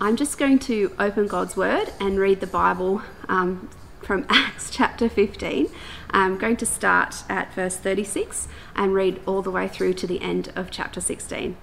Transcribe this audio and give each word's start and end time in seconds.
I'm 0.00 0.14
just 0.14 0.38
going 0.38 0.60
to 0.60 0.94
open 0.96 1.26
God's 1.26 1.56
Word 1.56 1.92
and 1.98 2.20
read 2.20 2.38
the 2.38 2.46
Bible 2.46 3.02
um, 3.28 3.68
from 4.00 4.26
Acts 4.30 4.70
chapter 4.70 5.08
15. 5.08 5.68
I'm 6.10 6.38
going 6.38 6.56
to 6.58 6.66
start 6.66 7.24
at 7.28 7.52
verse 7.52 7.76
36 7.76 8.46
and 8.76 8.94
read 8.94 9.20
all 9.26 9.42
the 9.42 9.50
way 9.50 9.66
through 9.66 9.94
to 9.94 10.06
the 10.06 10.22
end 10.22 10.52
of 10.54 10.70
chapter 10.70 11.00
16. 11.00 11.56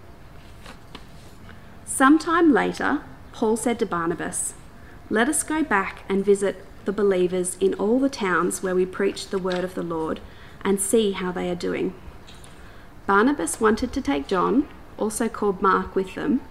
Sometime 1.85 2.51
later, 2.51 3.03
Paul 3.31 3.55
said 3.55 3.79
to 3.79 3.85
Barnabas, 3.85 4.53
Let 5.09 5.29
us 5.29 5.41
go 5.41 5.63
back 5.63 6.03
and 6.09 6.25
visit 6.25 6.57
the 6.83 6.91
believers 6.91 7.55
in 7.61 7.73
all 7.75 7.99
the 7.99 8.09
towns 8.09 8.61
where 8.61 8.75
we 8.75 8.85
preach 8.85 9.29
the 9.29 9.39
word 9.39 9.63
of 9.63 9.75
the 9.75 9.83
Lord 9.83 10.19
and 10.61 10.81
see 10.81 11.13
how 11.13 11.31
they 11.31 11.49
are 11.49 11.55
doing. 11.55 11.93
Barnabas 13.05 13.61
wanted 13.61 13.93
to 13.93 14.01
take 14.01 14.27
John, 14.27 14.67
also 14.97 15.29
called 15.29 15.61
Mark, 15.61 15.95
with 15.95 16.15
them 16.15 16.41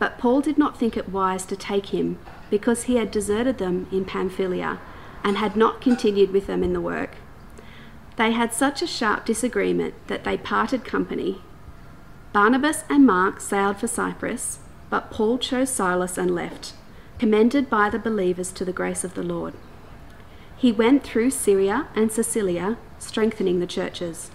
but 0.00 0.18
Paul 0.18 0.40
did 0.40 0.58
not 0.58 0.78
think 0.78 0.96
it 0.96 1.10
wise 1.10 1.44
to 1.44 1.54
take 1.54 1.86
him, 1.86 2.18
because 2.48 2.84
he 2.84 2.96
had 2.96 3.10
deserted 3.12 3.58
them 3.58 3.86
in 3.92 4.06
Pamphylia 4.06 4.80
and 5.22 5.36
had 5.36 5.54
not 5.54 5.82
continued 5.82 6.32
with 6.32 6.46
them 6.46 6.64
in 6.64 6.72
the 6.72 6.80
work. 6.80 7.16
They 8.16 8.32
had 8.32 8.54
such 8.54 8.80
a 8.82 8.86
sharp 8.86 9.26
disagreement 9.26 9.94
that 10.08 10.24
they 10.24 10.38
parted 10.38 10.84
company. 10.86 11.42
Barnabas 12.32 12.82
and 12.88 13.06
Mark 13.06 13.40
sailed 13.40 13.76
for 13.76 13.86
Cyprus, 13.86 14.60
but 14.88 15.10
Paul 15.10 15.36
chose 15.36 15.68
Silas 15.68 16.16
and 16.16 16.34
left, 16.34 16.72
commended 17.18 17.68
by 17.68 17.90
the 17.90 17.98
believers 17.98 18.50
to 18.52 18.64
the 18.64 18.72
grace 18.72 19.04
of 19.04 19.14
the 19.14 19.22
Lord. 19.22 19.52
He 20.56 20.72
went 20.72 21.04
through 21.04 21.30
Syria 21.30 21.88
and 21.94 22.10
Cilicia, 22.10 22.78
strengthening 22.98 23.60
the 23.60 23.66
churches. 23.66 24.30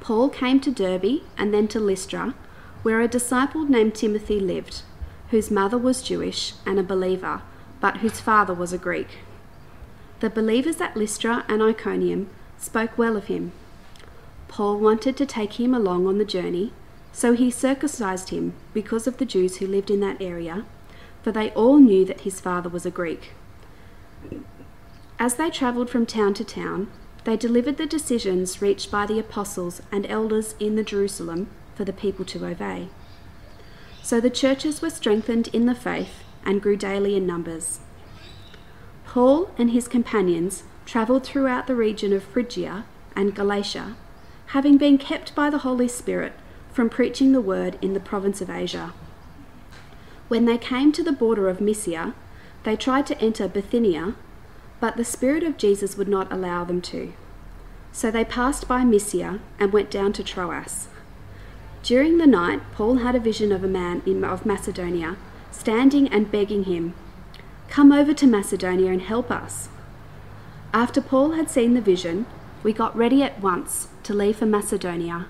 Paul 0.00 0.28
came 0.28 0.60
to 0.60 0.70
Derbe 0.70 1.22
and 1.38 1.54
then 1.54 1.68
to 1.68 1.80
Lystra 1.80 2.34
where 2.82 3.00
a 3.00 3.08
disciple 3.08 3.64
named 3.64 3.94
Timothy 3.94 4.40
lived, 4.40 4.82
whose 5.30 5.50
mother 5.50 5.78
was 5.78 6.02
Jewish 6.02 6.54
and 6.64 6.78
a 6.78 6.82
believer, 6.82 7.42
but 7.80 7.98
whose 7.98 8.20
father 8.20 8.54
was 8.54 8.72
a 8.72 8.78
Greek. 8.78 9.18
The 10.20 10.30
believers 10.30 10.80
at 10.80 10.96
Lystra 10.96 11.44
and 11.48 11.62
Iconium 11.62 12.28
spoke 12.58 12.96
well 12.96 13.16
of 13.16 13.26
him. 13.26 13.52
Paul 14.48 14.78
wanted 14.78 15.16
to 15.16 15.26
take 15.26 15.54
him 15.54 15.74
along 15.74 16.06
on 16.06 16.18
the 16.18 16.24
journey, 16.24 16.72
so 17.12 17.32
he 17.32 17.50
circumcised 17.50 18.30
him 18.30 18.54
because 18.74 19.06
of 19.06 19.18
the 19.18 19.24
Jews 19.24 19.58
who 19.58 19.66
lived 19.66 19.90
in 19.90 20.00
that 20.00 20.20
area, 20.20 20.64
for 21.22 21.32
they 21.32 21.50
all 21.50 21.78
knew 21.78 22.04
that 22.04 22.22
his 22.22 22.40
father 22.40 22.68
was 22.68 22.86
a 22.86 22.90
Greek. 22.90 23.32
As 25.18 25.34
they 25.34 25.50
travelled 25.50 25.90
from 25.90 26.06
town 26.06 26.34
to 26.34 26.44
town, 26.44 26.88
they 27.24 27.36
delivered 27.36 27.76
the 27.76 27.86
decisions 27.86 28.62
reached 28.62 28.90
by 28.90 29.06
the 29.06 29.18
apostles 29.18 29.82
and 29.92 30.06
elders 30.06 30.54
in 30.58 30.76
the 30.76 30.82
Jerusalem 30.82 31.48
for 31.80 31.86
the 31.86 31.92
people 31.94 32.26
to 32.26 32.44
obey. 32.44 32.88
So 34.02 34.20
the 34.20 34.28
churches 34.28 34.82
were 34.82 34.90
strengthened 34.90 35.48
in 35.48 35.64
the 35.64 35.74
faith 35.74 36.24
and 36.44 36.60
grew 36.60 36.76
daily 36.76 37.16
in 37.16 37.26
numbers. 37.26 37.80
Paul 39.06 39.50
and 39.56 39.70
his 39.70 39.88
companions 39.88 40.64
travelled 40.84 41.24
throughout 41.24 41.66
the 41.66 41.74
region 41.74 42.12
of 42.12 42.22
Phrygia 42.22 42.84
and 43.16 43.34
Galatia, 43.34 43.96
having 44.48 44.76
been 44.76 44.98
kept 44.98 45.34
by 45.34 45.48
the 45.48 45.64
Holy 45.64 45.88
Spirit 45.88 46.34
from 46.70 46.90
preaching 46.90 47.32
the 47.32 47.40
word 47.40 47.78
in 47.80 47.94
the 47.94 47.98
province 47.98 48.42
of 48.42 48.50
Asia. 48.50 48.92
When 50.28 50.44
they 50.44 50.58
came 50.58 50.92
to 50.92 51.02
the 51.02 51.12
border 51.12 51.48
of 51.48 51.62
Mysia, 51.62 52.12
they 52.64 52.76
tried 52.76 53.06
to 53.06 53.18
enter 53.22 53.48
Bithynia, 53.48 54.16
but 54.80 54.98
the 54.98 55.04
Spirit 55.16 55.44
of 55.44 55.56
Jesus 55.56 55.96
would 55.96 56.08
not 56.08 56.30
allow 56.30 56.62
them 56.62 56.82
to. 56.82 57.14
So 57.90 58.10
they 58.10 58.26
passed 58.26 58.68
by 58.68 58.84
Mysia 58.84 59.40
and 59.58 59.72
went 59.72 59.90
down 59.90 60.12
to 60.12 60.22
Troas. 60.22 60.88
During 61.82 62.18
the 62.18 62.26
night, 62.26 62.60
Paul 62.72 62.96
had 62.96 63.14
a 63.14 63.20
vision 63.20 63.52
of 63.52 63.64
a 63.64 63.68
man 63.68 64.02
in, 64.04 64.22
of 64.22 64.44
Macedonia 64.44 65.16
standing 65.50 66.08
and 66.08 66.30
begging 66.30 66.64
him, 66.64 66.94
Come 67.68 67.90
over 67.90 68.12
to 68.12 68.26
Macedonia 68.26 68.92
and 68.92 69.02
help 69.02 69.30
us. 69.30 69.68
After 70.74 71.00
Paul 71.00 71.32
had 71.32 71.48
seen 71.48 71.74
the 71.74 71.80
vision, 71.80 72.26
we 72.62 72.72
got 72.72 72.96
ready 72.96 73.22
at 73.22 73.40
once 73.40 73.88
to 74.02 74.12
leave 74.12 74.36
for 74.36 74.46
Macedonia, 74.46 75.26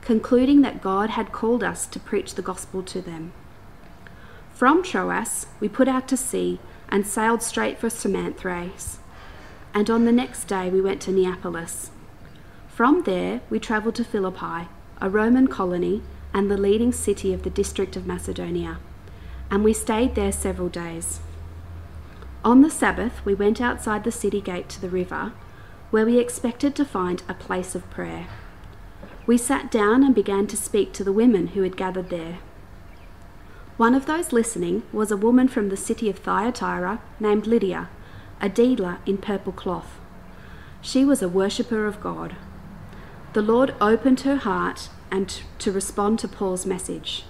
concluding 0.00 0.62
that 0.62 0.80
God 0.80 1.10
had 1.10 1.32
called 1.32 1.62
us 1.62 1.86
to 1.88 2.00
preach 2.00 2.34
the 2.34 2.42
gospel 2.42 2.82
to 2.84 3.02
them. 3.02 3.32
From 4.54 4.82
Troas, 4.82 5.46
we 5.60 5.68
put 5.68 5.88
out 5.88 6.08
to 6.08 6.16
sea 6.16 6.60
and 6.88 7.06
sailed 7.06 7.42
straight 7.42 7.78
for 7.78 7.90
Samothrace, 7.90 8.98
and 9.74 9.90
on 9.90 10.06
the 10.06 10.12
next 10.12 10.44
day 10.44 10.70
we 10.70 10.80
went 10.80 11.00
to 11.02 11.12
Neapolis. 11.12 11.90
From 12.68 13.02
there, 13.02 13.42
we 13.50 13.58
travelled 13.58 13.96
to 13.96 14.04
Philippi 14.04 14.68
a 15.00 15.08
Roman 15.08 15.46
colony 15.46 16.02
and 16.34 16.50
the 16.50 16.58
leading 16.58 16.92
city 16.92 17.32
of 17.32 17.42
the 17.42 17.50
district 17.50 17.96
of 17.96 18.06
Macedonia, 18.06 18.78
and 19.50 19.64
we 19.64 19.72
stayed 19.72 20.14
there 20.14 20.32
several 20.32 20.68
days. 20.68 21.20
On 22.44 22.60
the 22.60 22.70
Sabbath, 22.70 23.24
we 23.24 23.34
went 23.34 23.60
outside 23.60 24.04
the 24.04 24.12
city 24.12 24.40
gate 24.40 24.68
to 24.68 24.80
the 24.80 24.90
river, 24.90 25.32
where 25.90 26.04
we 26.04 26.18
expected 26.18 26.74
to 26.76 26.84
find 26.84 27.22
a 27.28 27.34
place 27.34 27.74
of 27.74 27.88
prayer. 27.90 28.28
We 29.26 29.38
sat 29.38 29.70
down 29.70 30.04
and 30.04 30.14
began 30.14 30.46
to 30.48 30.56
speak 30.56 30.92
to 30.94 31.04
the 31.04 31.12
women 31.12 31.48
who 31.48 31.62
had 31.62 31.76
gathered 31.76 32.10
there. 32.10 32.38
One 33.76 33.94
of 33.94 34.06
those 34.06 34.32
listening 34.32 34.82
was 34.92 35.10
a 35.10 35.16
woman 35.16 35.48
from 35.48 35.70
the 35.70 35.76
city 35.76 36.10
of 36.10 36.18
Thyatira 36.18 37.00
named 37.18 37.46
Lydia, 37.46 37.88
a 38.40 38.48
dealer 38.48 38.98
in 39.06 39.16
purple 39.16 39.52
cloth. 39.52 39.98
She 40.82 41.04
was 41.04 41.22
a 41.22 41.28
worshipper 41.28 41.86
of 41.86 42.00
God 42.00 42.36
the 43.32 43.42
Lord 43.42 43.74
opened 43.80 44.20
her 44.20 44.36
heart 44.36 44.88
and 45.10 45.42
to 45.58 45.70
respond 45.70 46.18
to 46.18 46.28
Paul's 46.28 46.66
message. 46.66 47.24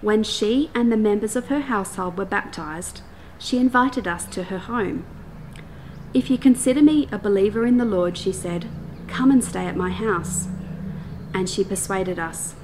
When 0.00 0.22
she 0.22 0.70
and 0.74 0.90
the 0.90 0.96
members 0.96 1.36
of 1.36 1.46
her 1.46 1.60
household 1.60 2.18
were 2.18 2.24
baptized, 2.24 3.00
she 3.38 3.58
invited 3.58 4.06
us 4.06 4.26
to 4.26 4.44
her 4.44 4.58
home. 4.58 5.04
If 6.12 6.28
you 6.28 6.36
consider 6.36 6.82
me 6.82 7.08
a 7.10 7.18
believer 7.18 7.64
in 7.64 7.78
the 7.78 7.84
Lord, 7.84 8.18
she 8.18 8.32
said, 8.32 8.68
come 9.08 9.30
and 9.30 9.42
stay 9.42 9.66
at 9.66 9.76
my 9.76 9.90
house. 9.90 10.48
And 11.32 11.48
she 11.48 11.64
persuaded 11.64 12.18
us. 12.18 12.54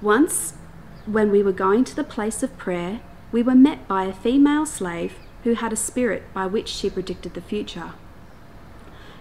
Once, 0.00 0.54
when 1.06 1.30
we 1.30 1.42
were 1.42 1.52
going 1.52 1.84
to 1.84 1.94
the 1.94 2.04
place 2.04 2.42
of 2.42 2.58
prayer, 2.58 3.00
we 3.30 3.42
were 3.42 3.54
met 3.54 3.86
by 3.86 4.04
a 4.04 4.12
female 4.12 4.66
slave 4.66 5.14
who 5.44 5.54
had 5.54 5.72
a 5.72 5.76
spirit 5.76 6.22
by 6.34 6.46
which 6.46 6.68
she 6.68 6.90
predicted 6.90 7.34
the 7.34 7.40
future. 7.40 7.92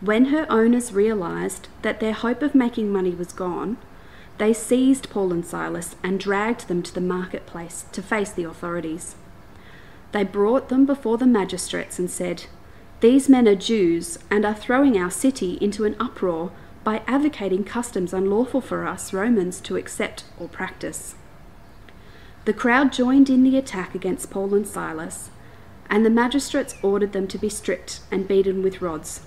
When 0.00 0.26
her 0.26 0.46
owners 0.50 0.92
realized 0.92 1.68
that 1.82 2.00
their 2.00 2.12
hope 2.12 2.42
of 2.42 2.54
making 2.54 2.92
money 2.92 3.12
was 3.12 3.32
gone, 3.32 3.78
they 4.38 4.52
seized 4.52 5.08
Paul 5.08 5.32
and 5.32 5.44
Silas 5.44 5.96
and 6.02 6.20
dragged 6.20 6.68
them 6.68 6.82
to 6.82 6.94
the 6.94 7.00
marketplace 7.00 7.86
to 7.92 8.02
face 8.02 8.30
the 8.30 8.44
authorities. 8.44 9.16
They 10.12 10.24
brought 10.24 10.68
them 10.68 10.84
before 10.84 11.16
the 11.16 11.26
magistrates 11.26 11.98
and 11.98 12.10
said, 12.10 12.44
These 13.00 13.30
men 13.30 13.48
are 13.48 13.54
Jews 13.54 14.18
and 14.30 14.44
are 14.44 14.54
throwing 14.54 14.98
our 14.98 15.10
city 15.10 15.54
into 15.62 15.84
an 15.84 15.96
uproar 15.98 16.52
by 16.84 17.02
advocating 17.06 17.64
customs 17.64 18.12
unlawful 18.12 18.60
for 18.60 18.86
us 18.86 19.14
Romans 19.14 19.60
to 19.62 19.76
accept 19.76 20.24
or 20.38 20.46
practice. 20.46 21.14
The 22.44 22.52
crowd 22.52 22.92
joined 22.92 23.28
in 23.28 23.42
the 23.42 23.56
attack 23.56 23.94
against 23.94 24.30
Paul 24.30 24.54
and 24.54 24.68
Silas, 24.68 25.30
and 25.88 26.04
the 26.04 26.10
magistrates 26.10 26.74
ordered 26.82 27.12
them 27.12 27.26
to 27.28 27.38
be 27.38 27.48
stripped 27.48 28.00
and 28.10 28.28
beaten 28.28 28.62
with 28.62 28.82
rods. 28.82 29.22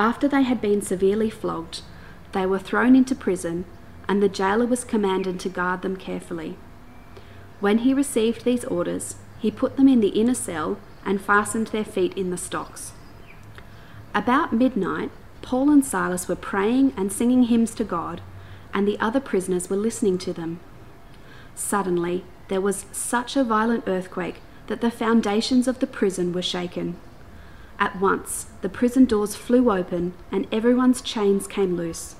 After 0.00 0.26
they 0.26 0.44
had 0.44 0.62
been 0.62 0.80
severely 0.80 1.28
flogged, 1.28 1.82
they 2.32 2.46
were 2.46 2.58
thrown 2.58 2.96
into 2.96 3.14
prison, 3.14 3.66
and 4.08 4.22
the 4.22 4.30
jailer 4.30 4.64
was 4.64 4.82
commanded 4.82 5.38
to 5.40 5.50
guard 5.50 5.82
them 5.82 5.94
carefully. 5.94 6.56
When 7.60 7.78
he 7.84 7.92
received 7.92 8.46
these 8.46 8.64
orders, 8.64 9.16
he 9.40 9.50
put 9.50 9.76
them 9.76 9.88
in 9.88 10.00
the 10.00 10.18
inner 10.18 10.32
cell 10.32 10.78
and 11.04 11.20
fastened 11.20 11.66
their 11.66 11.84
feet 11.84 12.14
in 12.16 12.30
the 12.30 12.38
stocks. 12.38 12.92
About 14.14 14.54
midnight, 14.54 15.10
Paul 15.42 15.68
and 15.68 15.84
Silas 15.84 16.28
were 16.28 16.34
praying 16.34 16.94
and 16.96 17.12
singing 17.12 17.42
hymns 17.42 17.74
to 17.74 17.84
God, 17.84 18.22
and 18.72 18.88
the 18.88 18.98
other 19.00 19.20
prisoners 19.20 19.68
were 19.68 19.76
listening 19.76 20.16
to 20.20 20.32
them. 20.32 20.60
Suddenly, 21.54 22.24
there 22.48 22.62
was 22.62 22.86
such 22.90 23.36
a 23.36 23.44
violent 23.44 23.84
earthquake 23.86 24.40
that 24.68 24.80
the 24.80 24.90
foundations 24.90 25.68
of 25.68 25.78
the 25.78 25.86
prison 25.86 26.32
were 26.32 26.40
shaken. 26.40 26.96
At 27.80 27.98
once, 27.98 28.46
the 28.60 28.68
prison 28.68 29.06
doors 29.06 29.34
flew 29.34 29.70
open 29.70 30.12
and 30.30 30.46
everyone's 30.52 31.00
chains 31.00 31.46
came 31.46 31.76
loose. 31.76 32.14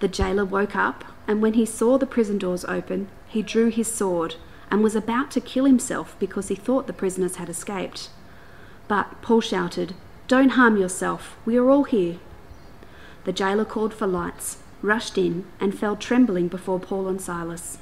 The 0.00 0.08
jailer 0.08 0.44
woke 0.44 0.76
up, 0.76 1.02
and 1.26 1.40
when 1.40 1.54
he 1.54 1.64
saw 1.64 1.96
the 1.96 2.06
prison 2.06 2.36
doors 2.36 2.64
open, 2.66 3.08
he 3.26 3.42
drew 3.42 3.70
his 3.70 3.88
sword 3.90 4.36
and 4.70 4.82
was 4.82 4.94
about 4.94 5.30
to 5.30 5.40
kill 5.40 5.64
himself 5.64 6.14
because 6.18 6.48
he 6.48 6.54
thought 6.54 6.86
the 6.86 6.92
prisoners 6.92 7.36
had 7.36 7.48
escaped. 7.48 8.10
But 8.86 9.22
Paul 9.22 9.40
shouted, 9.40 9.94
Don't 10.28 10.50
harm 10.50 10.76
yourself, 10.76 11.36
we 11.46 11.56
are 11.56 11.70
all 11.70 11.84
here. 11.84 12.18
The 13.24 13.32
jailer 13.32 13.64
called 13.64 13.94
for 13.94 14.06
lights, 14.06 14.58
rushed 14.82 15.16
in, 15.16 15.46
and 15.58 15.76
fell 15.76 15.96
trembling 15.96 16.48
before 16.48 16.78
Paul 16.78 17.08
and 17.08 17.20
Silas. 17.20 17.78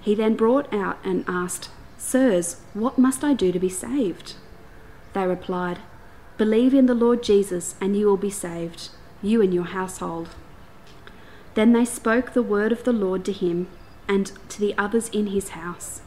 He 0.00 0.14
then 0.14 0.34
brought 0.34 0.72
out 0.74 0.98
and 1.04 1.24
asked, 1.28 1.70
Sirs, 1.98 2.60
what 2.74 2.98
must 2.98 3.22
I 3.22 3.32
do 3.32 3.52
to 3.52 3.58
be 3.58 3.68
saved? 3.68 4.34
They 5.12 5.26
replied, 5.26 5.78
Believe 6.38 6.72
in 6.72 6.86
the 6.86 6.94
Lord 6.94 7.24
Jesus, 7.24 7.74
and 7.80 7.96
you 7.96 8.06
will 8.06 8.16
be 8.16 8.30
saved, 8.30 8.90
you 9.20 9.42
and 9.42 9.52
your 9.52 9.64
household. 9.64 10.28
Then 11.54 11.72
they 11.72 11.84
spoke 11.84 12.32
the 12.32 12.44
word 12.44 12.70
of 12.70 12.84
the 12.84 12.92
Lord 12.92 13.24
to 13.24 13.32
him 13.32 13.66
and 14.06 14.30
to 14.48 14.60
the 14.60 14.72
others 14.78 15.08
in 15.08 15.26
his 15.26 15.48
house. 15.50 16.00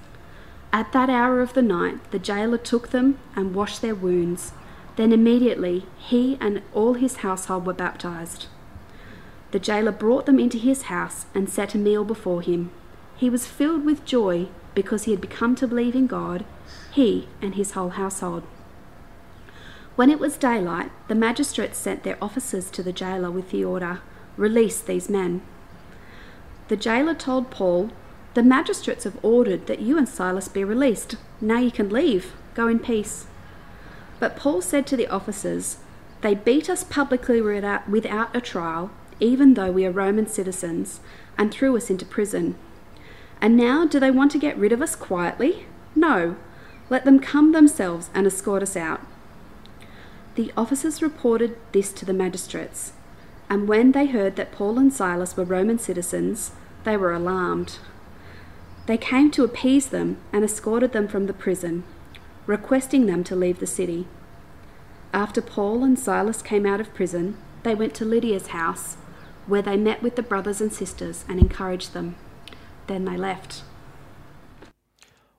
At 0.71 0.93
that 0.93 1.09
hour 1.09 1.41
of 1.41 1.53
the 1.53 1.61
night, 1.61 2.11
the 2.11 2.19
jailer 2.19 2.57
took 2.57 2.91
them 2.91 3.19
and 3.35 3.53
washed 3.53 3.81
their 3.81 3.93
wounds. 3.93 4.53
Then 4.95 5.11
immediately 5.11 5.85
he 5.97 6.37
and 6.39 6.61
all 6.73 6.93
his 6.93 7.17
household 7.17 7.65
were 7.67 7.73
baptized. 7.73 8.47
The 9.51 9.59
jailer 9.59 9.91
brought 9.91 10.27
them 10.27 10.39
into 10.39 10.57
his 10.57 10.83
house 10.83 11.25
and 11.35 11.49
set 11.49 11.75
a 11.75 11.77
meal 11.77 12.05
before 12.05 12.41
him. 12.41 12.71
He 13.17 13.29
was 13.29 13.47
filled 13.47 13.83
with 13.83 14.05
joy 14.05 14.47
because 14.75 15.03
he 15.03 15.11
had 15.11 15.19
become 15.19 15.55
to 15.55 15.67
believe 15.67 15.93
in 15.93 16.07
God, 16.07 16.45
he 16.89 17.27
and 17.41 17.55
his 17.55 17.71
whole 17.71 17.89
household. 17.89 18.43
When 20.01 20.09
it 20.09 20.19
was 20.19 20.35
daylight, 20.35 20.89
the 21.09 21.13
magistrates 21.13 21.77
sent 21.77 22.01
their 22.01 22.17
officers 22.19 22.71
to 22.71 22.81
the 22.81 22.91
jailer 22.91 23.29
with 23.29 23.51
the 23.51 23.63
order 23.63 24.01
Release 24.35 24.81
these 24.81 25.11
men. 25.11 25.43
The 26.69 26.75
jailer 26.75 27.13
told 27.13 27.51
Paul, 27.51 27.91
The 28.33 28.41
magistrates 28.41 29.03
have 29.03 29.23
ordered 29.23 29.67
that 29.67 29.79
you 29.79 29.99
and 29.99 30.09
Silas 30.09 30.47
be 30.47 30.63
released. 30.63 31.17
Now 31.39 31.59
you 31.59 31.69
can 31.69 31.91
leave. 31.91 32.33
Go 32.55 32.67
in 32.67 32.79
peace. 32.79 33.27
But 34.19 34.35
Paul 34.35 34.63
said 34.63 34.87
to 34.87 34.97
the 34.97 35.05
officers, 35.05 35.77
They 36.21 36.33
beat 36.33 36.67
us 36.67 36.83
publicly 36.83 37.39
without 37.39 38.35
a 38.35 38.41
trial, 38.41 38.89
even 39.19 39.53
though 39.53 39.71
we 39.71 39.85
are 39.85 39.91
Roman 39.91 40.25
citizens, 40.25 40.99
and 41.37 41.51
threw 41.51 41.77
us 41.77 41.91
into 41.91 42.07
prison. 42.07 42.55
And 43.39 43.55
now 43.55 43.85
do 43.85 43.99
they 43.99 44.09
want 44.09 44.31
to 44.31 44.39
get 44.39 44.57
rid 44.57 44.71
of 44.71 44.81
us 44.81 44.95
quietly? 44.95 45.67
No. 45.93 46.37
Let 46.89 47.05
them 47.05 47.19
come 47.19 47.51
themselves 47.51 48.09
and 48.15 48.25
escort 48.25 48.63
us 48.63 48.75
out. 48.75 49.01
The 50.35 50.51
officers 50.55 51.01
reported 51.01 51.57
this 51.73 51.91
to 51.93 52.05
the 52.05 52.13
magistrates, 52.13 52.93
and 53.49 53.67
when 53.67 53.91
they 53.91 54.05
heard 54.05 54.37
that 54.37 54.53
Paul 54.53 54.79
and 54.79 54.93
Silas 54.93 55.35
were 55.35 55.43
Roman 55.43 55.77
citizens, 55.77 56.51
they 56.85 56.95
were 56.95 57.13
alarmed. 57.13 57.79
They 58.85 58.97
came 58.97 59.29
to 59.31 59.43
appease 59.43 59.87
them 59.87 60.17
and 60.31 60.45
escorted 60.45 60.93
them 60.93 61.07
from 61.07 61.27
the 61.27 61.33
prison, 61.33 61.83
requesting 62.45 63.07
them 63.07 63.23
to 63.25 63.35
leave 63.35 63.59
the 63.59 63.67
city. 63.67 64.07
After 65.13 65.41
Paul 65.41 65.83
and 65.83 65.99
Silas 65.99 66.41
came 66.41 66.65
out 66.65 66.79
of 66.79 66.93
prison, 66.93 67.37
they 67.63 67.75
went 67.75 67.93
to 67.95 68.05
Lydia's 68.05 68.47
house, 68.47 68.95
where 69.47 69.61
they 69.61 69.75
met 69.75 70.01
with 70.01 70.15
the 70.15 70.23
brothers 70.23 70.61
and 70.61 70.71
sisters 70.71 71.25
and 71.27 71.39
encouraged 71.39 71.93
them. 71.93 72.15
Then 72.87 73.03
they 73.03 73.17
left. 73.17 73.63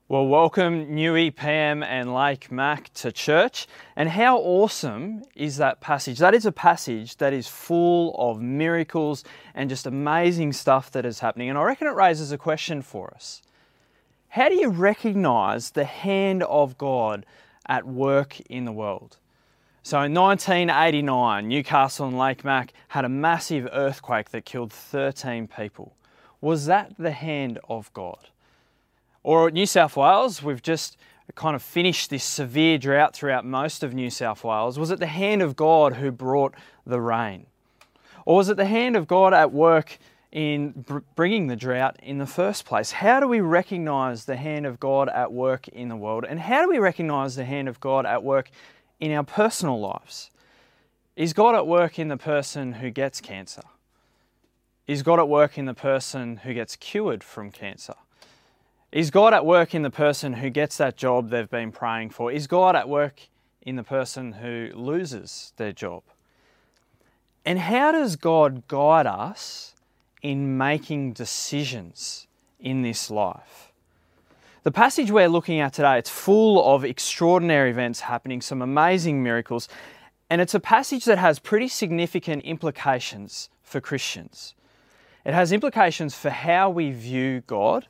Well, 0.09 0.27
welcome 0.27 0.87
Newey, 0.87 1.33
Pam, 1.33 1.81
and 1.81 2.13
Lake 2.13 2.51
Mac 2.51 2.93
to 2.95 3.09
church. 3.09 3.67
And 3.95 4.09
how 4.09 4.37
awesome 4.37 5.23
is 5.33 5.55
that 5.57 5.79
passage? 5.79 6.19
That 6.19 6.35
is 6.35 6.45
a 6.45 6.51
passage 6.51 7.15
that 7.17 7.31
is 7.31 7.47
full 7.47 8.13
of 8.17 8.41
miracles 8.41 9.23
and 9.55 9.69
just 9.69 9.87
amazing 9.87 10.51
stuff 10.51 10.91
that 10.91 11.05
is 11.05 11.21
happening. 11.21 11.47
And 11.47 11.57
I 11.57 11.63
reckon 11.63 11.87
it 11.87 11.95
raises 11.95 12.33
a 12.33 12.37
question 12.37 12.81
for 12.81 13.13
us. 13.15 13.41
How 14.27 14.49
do 14.49 14.55
you 14.55 14.67
recognize 14.67 15.71
the 15.71 15.85
hand 15.85 16.43
of 16.43 16.77
God 16.77 17.25
at 17.65 17.87
work 17.87 18.41
in 18.41 18.65
the 18.65 18.73
world? 18.73 19.15
So 19.83 20.01
in 20.01 20.13
1989, 20.13 21.47
Newcastle 21.47 22.07
and 22.09 22.17
Lake 22.17 22.43
Mac 22.43 22.73
had 22.89 23.05
a 23.05 23.09
massive 23.09 23.69
earthquake 23.71 24.31
that 24.31 24.43
killed 24.43 24.73
13 24.73 25.47
people. 25.47 25.95
Was 26.41 26.65
that 26.65 26.93
the 26.99 27.11
hand 27.11 27.57
of 27.69 27.91
God? 27.93 28.27
Or 29.23 29.49
New 29.49 29.65
South 29.65 29.95
Wales, 29.95 30.43
we've 30.43 30.61
just 30.61 30.97
kind 31.35 31.55
of 31.55 31.63
finished 31.63 32.09
this 32.09 32.23
severe 32.23 32.77
drought 32.77 33.15
throughout 33.15 33.45
most 33.45 33.81
of 33.81 33.93
New 33.93 34.09
South 34.09 34.43
Wales. 34.43 34.77
Was 34.77 34.91
it 34.91 34.99
the 34.99 35.07
hand 35.07 35.41
of 35.41 35.55
God 35.55 35.93
who 35.93 36.11
brought 36.11 36.53
the 36.85 36.99
rain? 36.99 37.45
Or 38.25 38.35
was 38.35 38.49
it 38.49 38.57
the 38.57 38.65
hand 38.65 38.95
of 38.95 39.07
God 39.07 39.33
at 39.33 39.51
work 39.51 39.97
in 40.31 40.85
bringing 41.15 41.47
the 41.47 41.55
drought 41.55 41.97
in 42.03 42.17
the 42.17 42.25
first 42.25 42.65
place? 42.65 42.91
How 42.91 43.19
do 43.19 43.27
we 43.27 43.39
recognize 43.39 44.25
the 44.25 44.35
hand 44.35 44.65
of 44.65 44.79
God 44.79 45.07
at 45.09 45.31
work 45.31 45.67
in 45.69 45.87
the 45.87 45.95
world? 45.95 46.25
And 46.27 46.39
how 46.39 46.61
do 46.61 46.69
we 46.69 46.79
recognize 46.79 47.35
the 47.35 47.45
hand 47.45 47.69
of 47.69 47.79
God 47.79 48.05
at 48.05 48.23
work 48.23 48.49
in 48.99 49.11
our 49.11 49.23
personal 49.23 49.79
lives? 49.79 50.31
Is 51.15 51.33
God 51.33 51.55
at 51.55 51.67
work 51.67 51.99
in 51.99 52.09
the 52.09 52.17
person 52.17 52.73
who 52.73 52.89
gets 52.89 53.21
cancer? 53.21 53.61
Is 54.87 55.03
God 55.03 55.19
at 55.19 55.29
work 55.29 55.57
in 55.57 55.65
the 55.65 55.73
person 55.73 56.37
who 56.37 56.53
gets 56.53 56.75
cured 56.75 57.23
from 57.23 57.51
cancer? 57.51 57.93
Is 58.93 59.09
God 59.09 59.33
at 59.33 59.43
work 59.43 59.73
in 59.73 59.81
the 59.81 59.89
person 59.89 60.33
who 60.33 60.51
gets 60.51 60.77
that 60.77 60.95
job 60.97 61.31
they've 61.31 61.49
been 61.49 61.71
praying 61.71 62.11
for? 62.11 62.31
Is 62.31 62.45
God 62.45 62.75
at 62.75 62.87
work 62.87 63.21
in 63.63 63.75
the 63.75 63.83
person 63.83 64.33
who 64.33 64.69
loses 64.75 65.51
their 65.57 65.71
job? 65.71 66.03
And 67.43 67.57
how 67.57 67.91
does 67.91 68.15
God 68.15 68.67
guide 68.67 69.07
us 69.07 69.73
in 70.21 70.59
making 70.59 71.13
decisions 71.13 72.27
in 72.59 72.83
this 72.83 73.09
life? 73.09 73.71
The 74.61 74.71
passage 74.71 75.09
we're 75.09 75.27
looking 75.27 75.59
at 75.59 75.73
today, 75.73 75.97
it's 75.97 76.11
full 76.11 76.63
of 76.63 76.85
extraordinary 76.85 77.71
events 77.71 78.01
happening, 78.01 78.41
some 78.41 78.61
amazing 78.61 79.23
miracles, 79.23 79.67
and 80.29 80.39
it's 80.39 80.53
a 80.53 80.59
passage 80.59 81.05
that 81.05 81.17
has 81.17 81.39
pretty 81.39 81.67
significant 81.67 82.43
implications 82.43 83.49
for 83.63 83.81
Christians. 83.81 84.53
It 85.25 85.33
has 85.33 85.51
implications 85.51 86.13
for 86.13 86.29
how 86.29 86.69
we 86.69 86.91
view 86.91 87.41
God 87.47 87.87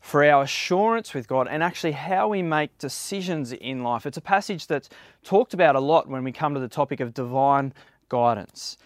for 0.00 0.24
our 0.24 0.42
assurance 0.42 1.12
with 1.12 1.28
God 1.28 1.46
and 1.48 1.62
actually 1.62 1.92
how 1.92 2.28
we 2.28 2.42
make 2.42 2.76
decisions 2.78 3.52
in 3.52 3.82
life. 3.82 4.06
It's 4.06 4.16
a 4.16 4.22
passage 4.22 4.66
that's 4.66 4.88
talked 5.22 5.54
about 5.54 5.76
a 5.76 5.80
lot 5.80 6.08
when 6.08 6.24
we 6.24 6.32
come 6.32 6.54
to 6.54 6.60
the 6.60 6.68
topic 6.68 7.00
of 7.00 7.12
divine 7.14 7.74
guidance. 8.08 8.78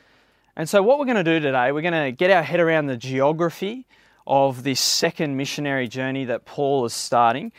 And 0.56 0.68
so, 0.68 0.82
what 0.82 0.98
we're 0.98 1.04
going 1.04 1.16
to 1.16 1.24
do 1.24 1.40
today, 1.40 1.72
we're 1.72 1.82
going 1.82 2.04
to 2.04 2.12
get 2.12 2.30
our 2.30 2.42
head 2.42 2.60
around 2.60 2.86
the 2.86 2.96
geography 2.96 3.86
of 4.26 4.62
this 4.62 4.80
second 4.80 5.36
missionary 5.36 5.88
journey 5.88 6.24
that 6.24 6.44
Paul 6.44 6.84
is 6.84 6.92
starting. 6.92 7.52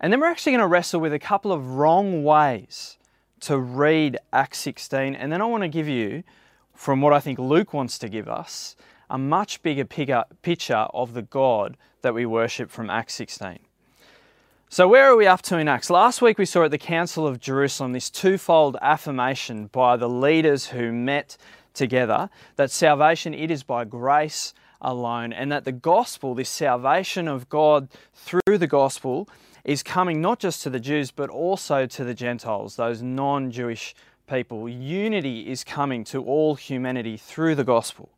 And 0.00 0.12
then 0.12 0.20
we're 0.20 0.30
actually 0.30 0.52
going 0.52 0.60
to 0.60 0.66
wrestle 0.66 1.00
with 1.00 1.12
a 1.12 1.18
couple 1.18 1.52
of 1.52 1.74
wrong 1.74 2.24
ways 2.24 2.98
to 3.40 3.58
read 3.58 4.18
Acts 4.32 4.58
16. 4.58 5.14
And 5.14 5.32
then 5.32 5.40
I 5.40 5.44
want 5.44 5.62
to 5.62 5.68
give 5.68 5.88
you, 5.88 6.22
from 6.74 7.00
what 7.00 7.12
I 7.12 7.20
think 7.20 7.38
Luke 7.38 7.72
wants 7.72 7.98
to 7.98 8.08
give 8.08 8.28
us, 8.28 8.76
a 9.08 9.18
much 9.18 9.62
bigger 9.62 9.84
picture 9.84 10.86
of 10.94 11.14
the 11.14 11.22
God 11.22 11.76
that 12.02 12.14
we 12.14 12.26
worship 12.26 12.70
from 12.70 12.90
Acts 12.90 13.14
16. 13.14 13.58
So, 14.68 14.86
where 14.86 15.10
are 15.10 15.16
we 15.16 15.26
up 15.26 15.42
to 15.42 15.58
in 15.58 15.66
Acts? 15.66 15.90
Last 15.90 16.22
week 16.22 16.38
we 16.38 16.44
saw 16.44 16.64
at 16.64 16.70
the 16.70 16.78
Council 16.78 17.26
of 17.26 17.40
Jerusalem 17.40 17.92
this 17.92 18.08
twofold 18.08 18.76
affirmation 18.80 19.66
by 19.66 19.96
the 19.96 20.08
leaders 20.08 20.68
who 20.68 20.92
met 20.92 21.36
together 21.74 22.30
that 22.56 22.70
salvation 22.70 23.34
it 23.34 23.50
is 23.50 23.62
by 23.62 23.84
grace 23.84 24.54
alone 24.80 25.32
and 25.32 25.50
that 25.52 25.64
the 25.64 25.72
gospel 25.72 26.34
this 26.34 26.48
salvation 26.48 27.28
of 27.28 27.48
God 27.48 27.88
through 28.14 28.58
the 28.58 28.66
gospel 28.66 29.28
is 29.64 29.82
coming 29.82 30.20
not 30.20 30.38
just 30.38 30.62
to 30.62 30.70
the 30.70 30.80
Jews 30.80 31.10
but 31.10 31.30
also 31.30 31.86
to 31.86 32.04
the 32.04 32.14
Gentiles 32.14 32.76
those 32.76 33.02
non-Jewish 33.02 33.94
people 34.28 34.68
unity 34.68 35.50
is 35.50 35.64
coming 35.64 36.04
to 36.04 36.22
all 36.24 36.54
humanity 36.54 37.16
through 37.16 37.54
the 37.54 37.64
gospel 37.64 38.08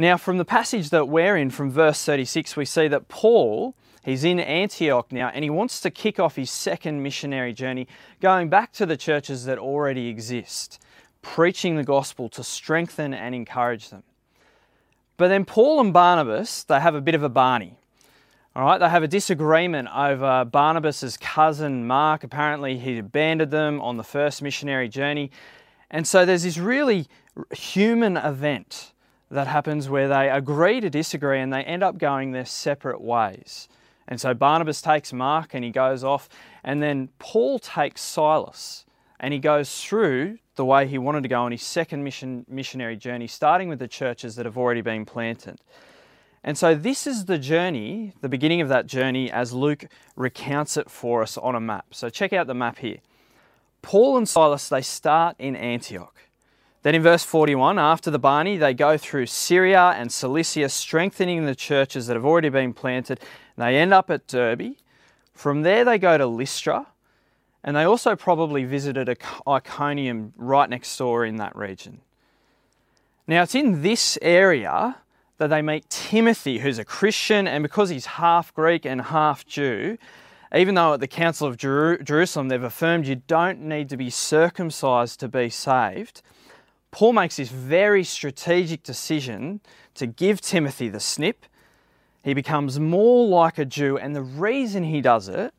now, 0.00 0.16
from 0.16 0.38
the 0.38 0.44
passage 0.44 0.90
that 0.90 1.08
we're 1.08 1.36
in, 1.36 1.50
from 1.50 1.70
verse 1.70 2.04
36, 2.04 2.56
we 2.56 2.64
see 2.64 2.88
that 2.88 3.08
Paul, 3.08 3.74
he's 4.04 4.24
in 4.24 4.40
Antioch 4.40 5.12
now, 5.12 5.28
and 5.28 5.44
he 5.44 5.50
wants 5.50 5.80
to 5.80 5.90
kick 5.90 6.18
off 6.18 6.36
his 6.36 6.50
second 6.50 7.02
missionary 7.02 7.52
journey, 7.52 7.86
going 8.20 8.48
back 8.48 8.72
to 8.72 8.86
the 8.86 8.96
churches 8.96 9.44
that 9.44 9.58
already 9.58 10.08
exist, 10.08 10.80
preaching 11.22 11.76
the 11.76 11.84
gospel 11.84 12.28
to 12.30 12.42
strengthen 12.42 13.12
and 13.12 13.34
encourage 13.34 13.90
them. 13.90 14.02
But 15.16 15.28
then 15.28 15.44
Paul 15.44 15.80
and 15.80 15.92
Barnabas, 15.92 16.64
they 16.64 16.80
have 16.80 16.94
a 16.94 17.00
bit 17.00 17.14
of 17.14 17.22
a 17.22 17.28
Barney. 17.28 17.76
All 18.56 18.64
right, 18.64 18.78
they 18.78 18.88
have 18.88 19.02
a 19.02 19.08
disagreement 19.08 19.88
over 19.94 20.44
Barnabas's 20.44 21.16
cousin 21.16 21.86
Mark. 21.86 22.24
Apparently, 22.24 22.78
he 22.78 22.98
abandoned 22.98 23.50
them 23.50 23.80
on 23.80 23.96
the 23.96 24.02
first 24.02 24.40
missionary 24.40 24.88
journey. 24.88 25.30
And 25.90 26.06
so 26.06 26.24
there's 26.24 26.42
this 26.44 26.58
really 26.58 27.06
human 27.52 28.16
event 28.16 28.92
that 29.30 29.46
happens 29.46 29.88
where 29.88 30.08
they 30.08 30.28
agree 30.28 30.80
to 30.80 30.90
disagree 30.90 31.40
and 31.40 31.52
they 31.52 31.62
end 31.62 31.82
up 31.82 31.98
going 31.98 32.32
their 32.32 32.44
separate 32.44 33.00
ways. 33.00 33.68
And 34.08 34.20
so 34.20 34.34
Barnabas 34.34 34.82
takes 34.82 35.12
Mark 35.12 35.54
and 35.54 35.64
he 35.64 35.70
goes 35.70 36.02
off, 36.02 36.28
and 36.64 36.82
then 36.82 37.10
Paul 37.18 37.60
takes 37.60 38.02
Silas 38.02 38.84
and 39.20 39.32
he 39.32 39.38
goes 39.38 39.82
through 39.82 40.38
the 40.56 40.64
way 40.64 40.86
he 40.86 40.98
wanted 40.98 41.22
to 41.22 41.28
go 41.28 41.42
on 41.42 41.52
his 41.52 41.62
second 41.62 42.02
mission, 42.02 42.44
missionary 42.48 42.96
journey, 42.96 43.26
starting 43.26 43.68
with 43.68 43.78
the 43.78 43.88
churches 43.88 44.34
that 44.36 44.46
have 44.46 44.58
already 44.58 44.80
been 44.80 45.04
planted. 45.04 45.60
And 46.42 46.56
so, 46.56 46.74
this 46.74 47.06
is 47.06 47.26
the 47.26 47.38
journey, 47.38 48.14
the 48.22 48.28
beginning 48.28 48.62
of 48.62 48.68
that 48.68 48.86
journey, 48.86 49.30
as 49.30 49.52
Luke 49.52 49.84
recounts 50.16 50.78
it 50.78 50.90
for 50.90 51.22
us 51.22 51.36
on 51.36 51.54
a 51.54 51.60
map. 51.60 51.86
So, 51.92 52.08
check 52.08 52.32
out 52.32 52.46
the 52.46 52.54
map 52.54 52.78
here. 52.78 52.98
Paul 53.82 54.16
and 54.16 54.28
Silas, 54.28 54.68
they 54.68 54.80
start 54.80 55.36
in 55.38 55.54
Antioch. 55.54 56.14
Then 56.82 56.94
in 56.94 57.02
verse 57.02 57.24
41, 57.24 57.78
after 57.78 58.10
the 58.10 58.18
Bani, 58.18 58.56
they 58.56 58.72
go 58.72 58.96
through 58.96 59.26
Syria 59.26 59.94
and 59.96 60.10
Cilicia, 60.10 60.68
strengthening 60.70 61.44
the 61.44 61.54
churches 61.54 62.06
that 62.06 62.16
have 62.16 62.24
already 62.24 62.48
been 62.48 62.72
planted. 62.72 63.20
They 63.56 63.76
end 63.76 63.92
up 63.92 64.10
at 64.10 64.26
Derbe. 64.26 64.76
From 65.34 65.62
there, 65.62 65.84
they 65.84 65.98
go 65.98 66.16
to 66.16 66.26
Lystra, 66.26 66.86
and 67.62 67.76
they 67.76 67.84
also 67.84 68.16
probably 68.16 68.64
visited 68.64 69.14
Iconium 69.46 70.32
right 70.36 70.70
next 70.70 70.96
door 70.96 71.26
in 71.26 71.36
that 71.36 71.54
region. 71.54 72.00
Now, 73.26 73.42
it's 73.42 73.54
in 73.54 73.82
this 73.82 74.18
area 74.22 74.96
that 75.36 75.48
they 75.48 75.60
meet 75.60 75.88
Timothy, 75.90 76.58
who's 76.58 76.78
a 76.78 76.84
Christian, 76.84 77.46
and 77.46 77.62
because 77.62 77.90
he's 77.90 78.06
half 78.06 78.54
Greek 78.54 78.86
and 78.86 79.02
half 79.02 79.46
Jew, 79.46 79.98
even 80.54 80.74
though 80.74 80.94
at 80.94 81.00
the 81.00 81.06
Council 81.06 81.46
of 81.46 81.56
Jerusalem 81.56 82.48
they've 82.48 82.62
affirmed 82.62 83.06
you 83.06 83.22
don't 83.26 83.60
need 83.60 83.88
to 83.90 83.96
be 83.96 84.10
circumcised 84.10 85.20
to 85.20 85.28
be 85.28 85.48
saved, 85.48 86.22
Paul 86.90 87.12
makes 87.12 87.36
this 87.36 87.50
very 87.50 88.04
strategic 88.04 88.82
decision 88.82 89.60
to 89.94 90.06
give 90.06 90.40
Timothy 90.40 90.88
the 90.88 91.00
snip. 91.00 91.46
He 92.22 92.34
becomes 92.34 92.80
more 92.80 93.26
like 93.26 93.58
a 93.58 93.64
Jew, 93.64 93.96
and 93.96 94.14
the 94.14 94.22
reason 94.22 94.84
he 94.84 95.00
does 95.00 95.28
it 95.28 95.54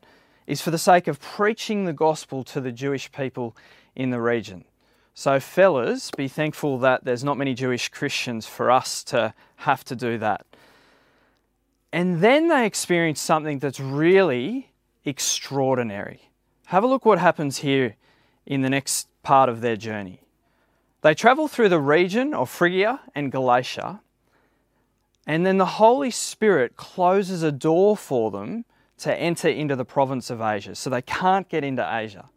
is 0.46 0.60
for 0.60 0.70
the 0.70 0.78
sake 0.78 1.08
of 1.08 1.20
preaching 1.20 1.84
the 1.84 1.92
gospel 1.92 2.44
to 2.44 2.60
the 2.60 2.72
Jewish 2.72 3.10
people 3.12 3.56
in 3.94 4.10
the 4.10 4.20
region. 4.20 4.64
So, 5.14 5.40
fellas, 5.40 6.10
be 6.10 6.28
thankful 6.28 6.78
that 6.78 7.04
there's 7.04 7.24
not 7.24 7.36
many 7.36 7.54
Jewish 7.54 7.88
Christians 7.88 8.46
for 8.46 8.70
us 8.70 9.04
to 9.04 9.34
have 9.56 9.84
to 9.84 9.96
do 9.96 10.18
that. 10.18 10.46
And 11.92 12.20
then 12.20 12.48
they 12.48 12.64
experience 12.64 13.20
something 13.20 13.58
that's 13.58 13.78
really 13.78 14.72
extraordinary. 15.04 16.30
Have 16.66 16.84
a 16.84 16.86
look 16.86 17.04
what 17.04 17.18
happens 17.18 17.58
here 17.58 17.96
in 18.46 18.62
the 18.62 18.70
next 18.70 19.08
part 19.22 19.50
of 19.50 19.60
their 19.60 19.76
journey. 19.76 20.20
They 21.02 21.14
travel 21.14 21.48
through 21.48 21.68
the 21.68 21.80
region 21.80 22.32
of 22.32 22.48
Phrygia 22.48 23.00
and 23.14 23.30
Galatia, 23.30 24.00
and 25.26 25.44
then 25.44 25.58
the 25.58 25.66
Holy 25.66 26.10
Spirit 26.10 26.76
closes 26.76 27.42
a 27.42 27.52
door 27.52 27.96
for 27.96 28.30
them 28.30 28.64
to 28.98 29.14
enter 29.14 29.48
into 29.48 29.76
the 29.76 29.84
province 29.84 30.30
of 30.30 30.40
Asia. 30.40 30.74
So 30.74 30.90
they 30.90 31.02
can't 31.02 31.48
get 31.48 31.64
into 31.64 31.86
Asia. 31.88 32.30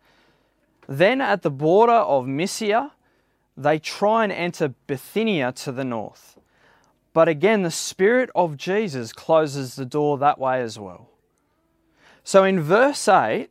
Then 0.88 1.22
at 1.22 1.42
the 1.42 1.52
border 1.52 1.94
of 1.94 2.28
Mysia, 2.28 2.92
they 3.58 3.80
try 3.80 4.24
and 4.24 4.32
enter 4.32 4.70
Bithynia 4.88 5.52
to 5.54 5.72
the 5.72 5.86
north. 5.86 6.40
But 7.14 7.28
again, 7.28 7.64
the 7.64 7.72
Spirit 7.72 8.30
of 8.36 8.58
Jesus 8.58 9.14
closes 9.14 9.76
the 9.76 9.86
door 9.86 10.18
that 10.18 10.38
way 10.38 10.62
as 10.62 10.78
well. 10.78 11.10
So 12.24 12.44
in 12.44 12.60
verse 12.60 13.08
8, 13.08 13.50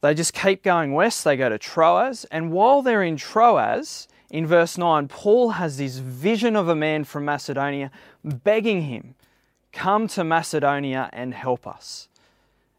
they 0.00 0.14
just 0.14 0.34
keep 0.34 0.62
going 0.62 0.92
west, 0.92 1.24
they 1.24 1.36
go 1.36 1.48
to 1.48 1.58
Troas, 1.58 2.24
and 2.30 2.50
while 2.50 2.82
they're 2.82 3.02
in 3.02 3.16
Troas, 3.16 4.08
in 4.30 4.46
verse 4.46 4.76
9, 4.76 5.08
Paul 5.08 5.50
has 5.50 5.78
this 5.78 5.98
vision 5.98 6.56
of 6.56 6.68
a 6.68 6.74
man 6.74 7.04
from 7.04 7.24
Macedonia 7.24 7.90
begging 8.24 8.82
him, 8.82 9.14
Come 9.72 10.08
to 10.08 10.24
Macedonia 10.24 11.10
and 11.12 11.34
help 11.34 11.66
us. 11.66 12.08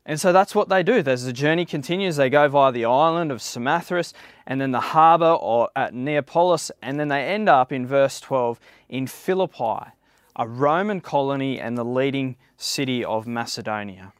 And 0.05 0.19
so 0.19 0.31
that's 0.31 0.55
what 0.55 0.69
they 0.69 0.83
do. 0.83 1.03
As 1.05 1.25
the 1.25 1.33
journey 1.33 1.65
continues, 1.65 2.15
they 2.15 2.29
go 2.29 2.47
via 2.47 2.71
the 2.71 2.85
island 2.85 3.31
of 3.31 3.41
Samothrace 3.41 4.13
and 4.47 4.59
then 4.59 4.71
the 4.71 4.79
harbour 4.79 5.33
or 5.33 5.69
at 5.75 5.93
Neapolis, 5.93 6.71
and 6.81 6.99
then 6.99 7.09
they 7.09 7.23
end 7.23 7.49
up 7.49 7.71
in 7.71 7.85
verse 7.85 8.19
12 8.21 8.59
in 8.87 9.05
Philippi, 9.05 9.91
a 10.35 10.47
Roman 10.47 11.01
colony 11.01 11.59
and 11.59 11.77
the 11.77 11.83
leading 11.83 12.37
city 12.55 13.03
of 13.03 13.27
Macedonia. 13.27 14.13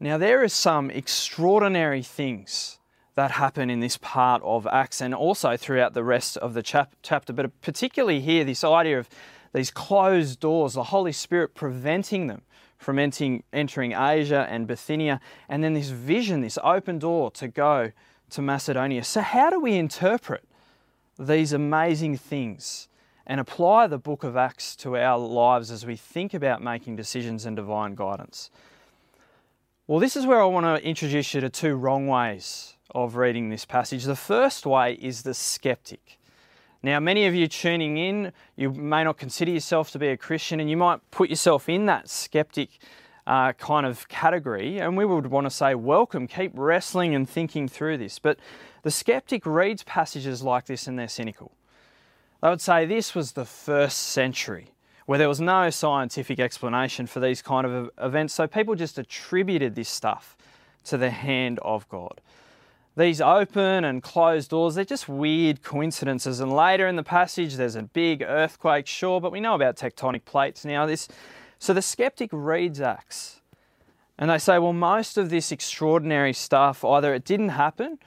Now, 0.00 0.16
there 0.16 0.42
are 0.42 0.48
some 0.48 0.90
extraordinary 0.90 2.02
things 2.02 2.77
that 3.18 3.32
happen 3.32 3.68
in 3.68 3.80
this 3.80 3.96
part 3.96 4.40
of 4.44 4.64
Acts 4.68 5.00
and 5.00 5.12
also 5.12 5.56
throughout 5.56 5.92
the 5.92 6.04
rest 6.04 6.36
of 6.36 6.54
the 6.54 6.62
chap- 6.62 6.94
chapter, 7.02 7.32
but 7.32 7.60
particularly 7.62 8.20
here, 8.20 8.44
this 8.44 8.62
idea 8.62 8.96
of 8.96 9.08
these 9.52 9.72
closed 9.72 10.38
doors, 10.38 10.74
the 10.74 10.84
Holy 10.84 11.10
Spirit 11.10 11.52
preventing 11.52 12.28
them 12.28 12.42
from 12.76 12.96
entering, 12.96 13.42
entering 13.52 13.92
Asia 13.92 14.46
and 14.48 14.68
Bithynia, 14.68 15.20
and 15.48 15.64
then 15.64 15.74
this 15.74 15.88
vision, 15.88 16.42
this 16.42 16.60
open 16.62 17.00
door 17.00 17.32
to 17.32 17.48
go 17.48 17.90
to 18.30 18.40
Macedonia. 18.40 19.02
So, 19.02 19.20
how 19.20 19.50
do 19.50 19.58
we 19.58 19.74
interpret 19.74 20.44
these 21.18 21.52
amazing 21.52 22.18
things 22.18 22.86
and 23.26 23.40
apply 23.40 23.88
the 23.88 23.98
book 23.98 24.22
of 24.22 24.36
Acts 24.36 24.76
to 24.76 24.96
our 24.96 25.18
lives 25.18 25.72
as 25.72 25.84
we 25.84 25.96
think 25.96 26.34
about 26.34 26.62
making 26.62 26.94
decisions 26.94 27.46
and 27.46 27.56
divine 27.56 27.96
guidance? 27.96 28.48
Well, 29.88 29.98
this 29.98 30.14
is 30.14 30.24
where 30.24 30.40
I 30.40 30.44
want 30.44 30.66
to 30.66 30.88
introduce 30.88 31.34
you 31.34 31.40
to 31.40 31.50
two 31.50 31.74
wrong 31.74 32.06
ways 32.06 32.76
of 32.90 33.16
reading 33.16 33.50
this 33.50 33.64
passage. 33.64 34.04
The 34.04 34.16
first 34.16 34.66
way 34.66 34.94
is 34.94 35.22
the 35.22 35.34
skeptic. 35.34 36.18
Now, 36.82 37.00
many 37.00 37.26
of 37.26 37.34
you 37.34 37.48
tuning 37.48 37.98
in, 37.98 38.32
you 38.56 38.70
may 38.70 39.02
not 39.02 39.18
consider 39.18 39.50
yourself 39.50 39.90
to 39.92 39.98
be 39.98 40.08
a 40.08 40.16
Christian 40.16 40.60
and 40.60 40.70
you 40.70 40.76
might 40.76 41.00
put 41.10 41.28
yourself 41.28 41.68
in 41.68 41.86
that 41.86 42.08
skeptic 42.08 42.78
uh, 43.26 43.52
kind 43.54 43.84
of 43.84 44.08
category. 44.08 44.78
And 44.78 44.96
we 44.96 45.04
would 45.04 45.26
want 45.26 45.46
to 45.46 45.50
say, 45.50 45.74
welcome, 45.74 46.28
keep 46.28 46.52
wrestling 46.54 47.14
and 47.14 47.28
thinking 47.28 47.68
through 47.68 47.98
this. 47.98 48.18
But 48.18 48.38
the 48.82 48.90
skeptic 48.90 49.44
reads 49.44 49.82
passages 49.82 50.42
like 50.42 50.66
this 50.66 50.86
and 50.86 50.98
they're 50.98 51.08
cynical. 51.08 51.52
They 52.42 52.48
would 52.48 52.60
say 52.60 52.86
this 52.86 53.14
was 53.14 53.32
the 53.32 53.44
first 53.44 53.98
century 53.98 54.68
where 55.06 55.18
there 55.18 55.28
was 55.28 55.40
no 55.40 55.70
scientific 55.70 56.38
explanation 56.38 57.06
for 57.06 57.18
these 57.18 57.42
kind 57.42 57.66
of 57.66 57.90
events. 57.98 58.34
So 58.34 58.46
people 58.46 58.74
just 58.74 58.98
attributed 58.98 59.74
this 59.74 59.88
stuff 59.88 60.36
to 60.84 60.96
the 60.96 61.10
hand 61.10 61.58
of 61.60 61.88
God 61.88 62.20
these 62.98 63.20
open 63.20 63.84
and 63.84 64.02
closed 64.02 64.50
doors, 64.50 64.74
they're 64.74 64.84
just 64.84 65.08
weird 65.08 65.62
coincidences. 65.62 66.40
And 66.40 66.52
later 66.52 66.88
in 66.88 66.96
the 66.96 67.04
passage, 67.04 67.54
there's 67.54 67.76
a 67.76 67.82
big 67.84 68.22
earthquake, 68.22 68.88
sure, 68.88 69.20
but 69.20 69.30
we 69.30 69.38
know 69.38 69.54
about 69.54 69.76
tectonic 69.76 70.24
plates 70.24 70.64
now. 70.64 70.84
This, 70.84 71.06
so 71.60 71.72
the 71.72 71.80
skeptic 71.80 72.28
reads 72.32 72.80
Acts 72.80 73.40
and 74.18 74.28
they 74.28 74.38
say, 74.38 74.58
well, 74.58 74.72
most 74.72 75.16
of 75.16 75.30
this 75.30 75.52
extraordinary 75.52 76.32
stuff, 76.32 76.84
either 76.84 77.14
it 77.14 77.24
didn't 77.24 77.50
happen 77.50 77.98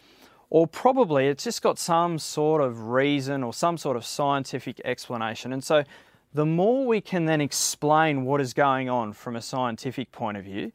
or 0.49 0.67
probably 0.67 1.27
it's 1.27 1.45
just 1.45 1.61
got 1.61 1.79
some 1.79 2.19
sort 2.19 2.61
of 2.61 2.89
reason 2.89 3.43
or 3.43 3.53
some 3.53 3.77
sort 3.77 3.95
of 3.95 4.05
scientific 4.05 4.81
explanation. 4.83 5.53
And 5.53 5.63
so 5.63 5.85
the 6.33 6.45
more 6.45 6.85
we 6.85 6.99
can 6.99 7.25
then 7.27 7.39
explain 7.39 8.25
what 8.25 8.41
is 8.41 8.53
going 8.53 8.89
on 8.89 9.13
from 9.13 9.37
a 9.37 9.41
scientific 9.41 10.11
point 10.11 10.35
of 10.35 10.43
view, 10.43 10.73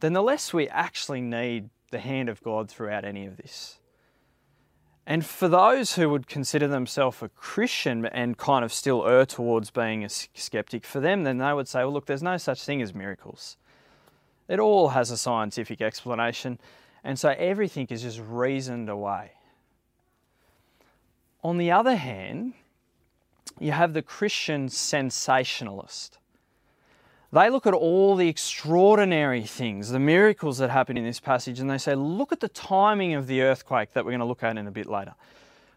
then 0.00 0.12
the 0.12 0.22
less 0.22 0.52
we 0.52 0.68
actually 0.68 1.20
need 1.20 1.70
the 1.94 2.00
hand 2.00 2.28
of 2.28 2.42
God 2.42 2.68
throughout 2.68 3.04
any 3.04 3.24
of 3.24 3.36
this. 3.36 3.78
And 5.06 5.24
for 5.24 5.46
those 5.46 5.94
who 5.94 6.10
would 6.10 6.26
consider 6.26 6.66
themselves 6.66 7.22
a 7.22 7.28
Christian 7.28 8.04
and 8.06 8.36
kind 8.36 8.64
of 8.64 8.72
still 8.72 9.06
err 9.06 9.24
towards 9.24 9.70
being 9.70 10.04
a 10.04 10.08
skeptic, 10.08 10.84
for 10.84 10.98
them, 10.98 11.22
then 11.22 11.38
they 11.38 11.52
would 11.52 11.68
say, 11.68 11.80
well, 11.80 11.92
look, 11.92 12.06
there's 12.06 12.22
no 12.22 12.36
such 12.36 12.64
thing 12.64 12.82
as 12.82 12.92
miracles. 12.92 13.56
It 14.48 14.58
all 14.58 14.88
has 14.88 15.12
a 15.12 15.16
scientific 15.16 15.80
explanation, 15.80 16.58
and 17.04 17.16
so 17.16 17.28
everything 17.38 17.86
is 17.90 18.02
just 18.02 18.20
reasoned 18.20 18.88
away. 18.88 19.32
On 21.44 21.58
the 21.58 21.70
other 21.70 21.94
hand, 21.94 22.54
you 23.60 23.70
have 23.70 23.92
the 23.92 24.02
Christian 24.02 24.68
sensationalist. 24.68 26.18
They 27.34 27.50
look 27.50 27.66
at 27.66 27.74
all 27.74 28.14
the 28.14 28.28
extraordinary 28.28 29.42
things, 29.42 29.88
the 29.88 29.98
miracles 29.98 30.58
that 30.58 30.70
happen 30.70 30.96
in 30.96 31.02
this 31.02 31.18
passage, 31.18 31.58
and 31.58 31.68
they 31.68 31.78
say, 31.78 31.96
look 31.96 32.30
at 32.30 32.38
the 32.38 32.48
timing 32.48 33.14
of 33.14 33.26
the 33.26 33.42
earthquake 33.42 33.92
that 33.92 34.04
we're 34.04 34.12
going 34.12 34.20
to 34.20 34.24
look 34.24 34.44
at 34.44 34.56
in 34.56 34.68
a 34.68 34.70
bit 34.70 34.86
later. 34.86 35.14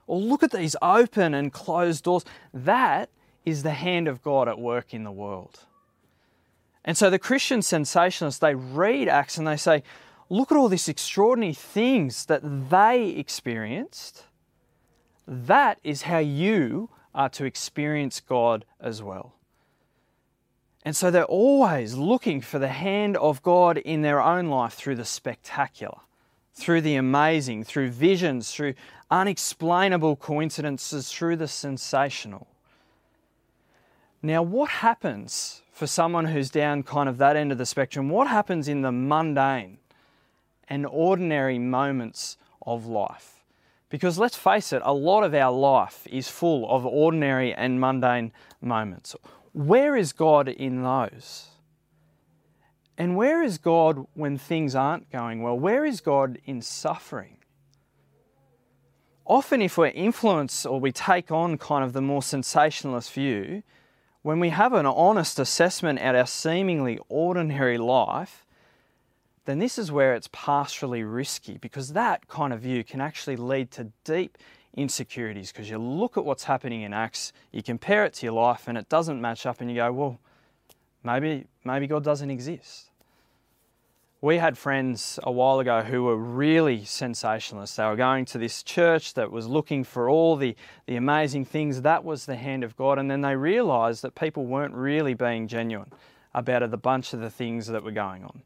Or 0.05 0.19
look 0.19 0.43
at 0.43 0.51
these 0.51 0.75
open 0.83 1.33
and 1.33 1.51
closed 1.51 2.03
doors. 2.03 2.25
That 2.53 3.09
is 3.43 3.63
the 3.63 3.71
hand 3.71 4.07
of 4.07 4.21
God 4.21 4.47
at 4.47 4.59
work 4.59 4.93
in 4.93 5.03
the 5.03 5.11
world. 5.11 5.61
And 6.85 6.95
so 6.95 7.09
the 7.09 7.17
Christian 7.17 7.61
sensationalists, 7.61 8.37
they 8.37 8.53
read 8.53 9.07
Acts 9.07 9.39
and 9.39 9.47
they 9.47 9.57
say, 9.57 9.81
look 10.29 10.51
at 10.51 10.57
all 10.59 10.69
these 10.69 10.87
extraordinary 10.87 11.55
things 11.55 12.27
that 12.27 12.69
they 12.69 13.07
experienced. 13.09 14.25
That 15.27 15.79
is 15.83 16.03
how 16.03 16.19
you 16.19 16.91
are 17.15 17.29
to 17.29 17.45
experience 17.45 18.19
God 18.19 18.63
as 18.79 19.01
well. 19.01 19.33
And 20.87 20.95
so 20.95 21.11
they're 21.11 21.25
always 21.25 21.95
looking 21.95 22.39
for 22.39 22.59
the 22.59 22.69
hand 22.69 23.17
of 23.17 23.43
God 23.43 23.77
in 23.77 24.03
their 24.03 24.21
own 24.21 24.47
life 24.47 24.73
through 24.73 24.95
the 24.95 25.03
spectacular, 25.03 25.97
through 26.53 26.79
the 26.79 26.95
amazing, 26.95 27.65
through 27.65 27.89
visions, 27.89 28.53
through 28.53 28.73
unexplainable 29.11 30.15
coincidences, 30.15 31.11
through 31.11 31.35
the 31.35 31.47
sensational. 31.49 32.47
Now, 34.21 34.41
what 34.41 34.69
happens 34.69 35.61
for 35.73 35.87
someone 35.87 36.23
who's 36.23 36.49
down 36.49 36.83
kind 36.83 37.09
of 37.09 37.17
that 37.17 37.35
end 37.35 37.51
of 37.51 37.57
the 37.57 37.65
spectrum? 37.65 38.07
What 38.07 38.29
happens 38.29 38.69
in 38.69 38.81
the 38.81 38.93
mundane 38.93 39.79
and 40.69 40.85
ordinary 40.85 41.59
moments 41.59 42.37
of 42.65 42.85
life? 42.85 43.43
Because 43.89 44.17
let's 44.17 44.37
face 44.37 44.71
it, 44.71 44.81
a 44.85 44.93
lot 44.93 45.25
of 45.25 45.33
our 45.33 45.51
life 45.51 46.07
is 46.09 46.29
full 46.29 46.65
of 46.69 46.85
ordinary 46.85 47.53
and 47.53 47.77
mundane 47.77 48.31
moments 48.61 49.17
where 49.57 49.95
is 49.95 50.13
God 50.13 50.47
in 50.47 50.83
those? 50.83 51.47
And 52.95 53.15
where 53.15 53.41
is 53.41 53.57
God 53.57 54.05
when 54.13 54.37
things 54.37 54.75
aren't 54.75 55.11
going 55.11 55.41
well? 55.41 55.57
Where 55.57 55.83
is 55.83 55.99
God 55.99 56.37
in 56.45 56.61
suffering? 56.61 57.37
Often, 59.25 59.63
if 59.63 59.77
we're 59.77 59.87
influenced 59.87 60.65
or 60.65 60.79
we 60.79 60.91
take 60.91 61.31
on 61.31 61.57
kind 61.57 61.83
of 61.83 61.93
the 61.93 62.01
more 62.01 62.21
sensationalist 62.21 63.11
view, 63.11 63.63
when 64.21 64.39
we 64.39 64.49
have 64.49 64.73
an 64.73 64.85
honest 64.85 65.39
assessment 65.39 65.99
at 65.99 66.13
our 66.13 66.27
seemingly 66.27 66.99
ordinary 67.09 67.79
life, 67.79 68.45
then 69.45 69.57
this 69.57 69.79
is 69.79 69.91
where 69.91 70.13
it's 70.13 70.27
pastorally 70.27 71.03
risky 71.03 71.57
because 71.57 71.93
that 71.93 72.27
kind 72.27 72.53
of 72.53 72.61
view 72.61 72.83
can 72.83 73.01
actually 73.01 73.35
lead 73.35 73.71
to 73.71 73.91
deep 74.03 74.37
insecurities 74.75 75.51
because 75.51 75.69
you 75.69 75.77
look 75.77 76.17
at 76.17 76.25
what's 76.25 76.43
happening 76.43 76.81
in 76.81 76.93
Acts, 76.93 77.33
you 77.51 77.63
compare 77.63 78.05
it 78.05 78.13
to 78.15 78.25
your 78.25 78.33
life, 78.33 78.67
and 78.67 78.77
it 78.77 78.89
doesn't 78.89 79.19
match 79.19 79.45
up, 79.45 79.61
and 79.61 79.69
you 79.69 79.77
go, 79.77 79.91
well, 79.91 80.19
maybe, 81.03 81.45
maybe 81.63 81.87
God 81.87 82.03
doesn't 82.03 82.29
exist. 82.29 82.91
We 84.19 84.37
had 84.37 84.57
friends 84.57 85.19
a 85.21 85.31
while 85.31 85.59
ago 85.59 85.81
who 85.81 86.03
were 86.03 86.17
really 86.17 86.79
sensationalists. 86.79 87.75
They 87.75 87.85
were 87.85 87.95
going 87.95 88.25
to 88.25 88.39
this 88.39 88.63
church 88.63 89.13
that 89.13 89.31
was 89.31 89.47
looking 89.47 89.83
for 89.83 90.09
all 90.09 90.35
the, 90.35 90.55
the 90.87 90.95
amazing 90.95 91.45
things. 91.45 91.83
That 91.83 92.03
was 92.03 92.25
the 92.25 92.35
hand 92.35 92.63
of 92.63 92.75
God. 92.75 92.97
And 92.97 93.11
then 93.11 93.21
they 93.21 93.35
realized 93.35 94.01
that 94.01 94.15
people 94.15 94.45
weren't 94.45 94.73
really 94.73 95.13
being 95.13 95.47
genuine 95.47 95.91
about 96.33 96.63
a 96.63 96.67
bunch 96.67 97.13
of 97.13 97.19
the 97.19 97.29
things 97.29 97.67
that 97.67 97.83
were 97.83 97.91
going 97.91 98.23
on. 98.23 98.41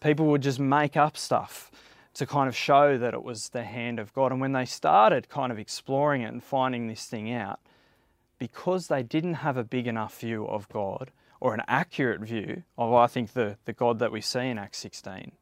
People 0.00 0.26
would 0.26 0.42
just 0.42 0.58
make 0.58 0.96
up 0.96 1.16
stuff 1.16 1.70
to 2.14 2.26
kind 2.26 2.48
of 2.48 2.56
show 2.56 2.98
that 2.98 3.14
it 3.14 3.22
was 3.22 3.50
the 3.50 3.64
hand 3.64 3.98
of 3.98 4.12
God. 4.12 4.32
And 4.32 4.40
when 4.40 4.52
they 4.52 4.64
started 4.66 5.28
kind 5.28 5.50
of 5.50 5.58
exploring 5.58 6.22
it 6.22 6.32
and 6.32 6.42
finding 6.42 6.86
this 6.86 7.06
thing 7.06 7.32
out, 7.32 7.60
because 8.38 8.88
they 8.88 9.02
didn't 9.02 9.34
have 9.34 9.56
a 9.56 9.64
big 9.64 9.86
enough 9.86 10.18
view 10.18 10.46
of 10.46 10.68
God, 10.68 11.10
or 11.40 11.54
an 11.54 11.62
accurate 11.66 12.20
view 12.20 12.62
of, 12.78 12.92
I 12.92 13.08
think, 13.08 13.32
the, 13.32 13.56
the 13.64 13.72
God 13.72 13.98
that 13.98 14.12
we 14.12 14.20
see 14.20 14.46
in 14.46 14.58
Acts 14.58 14.78
16, 14.78 15.32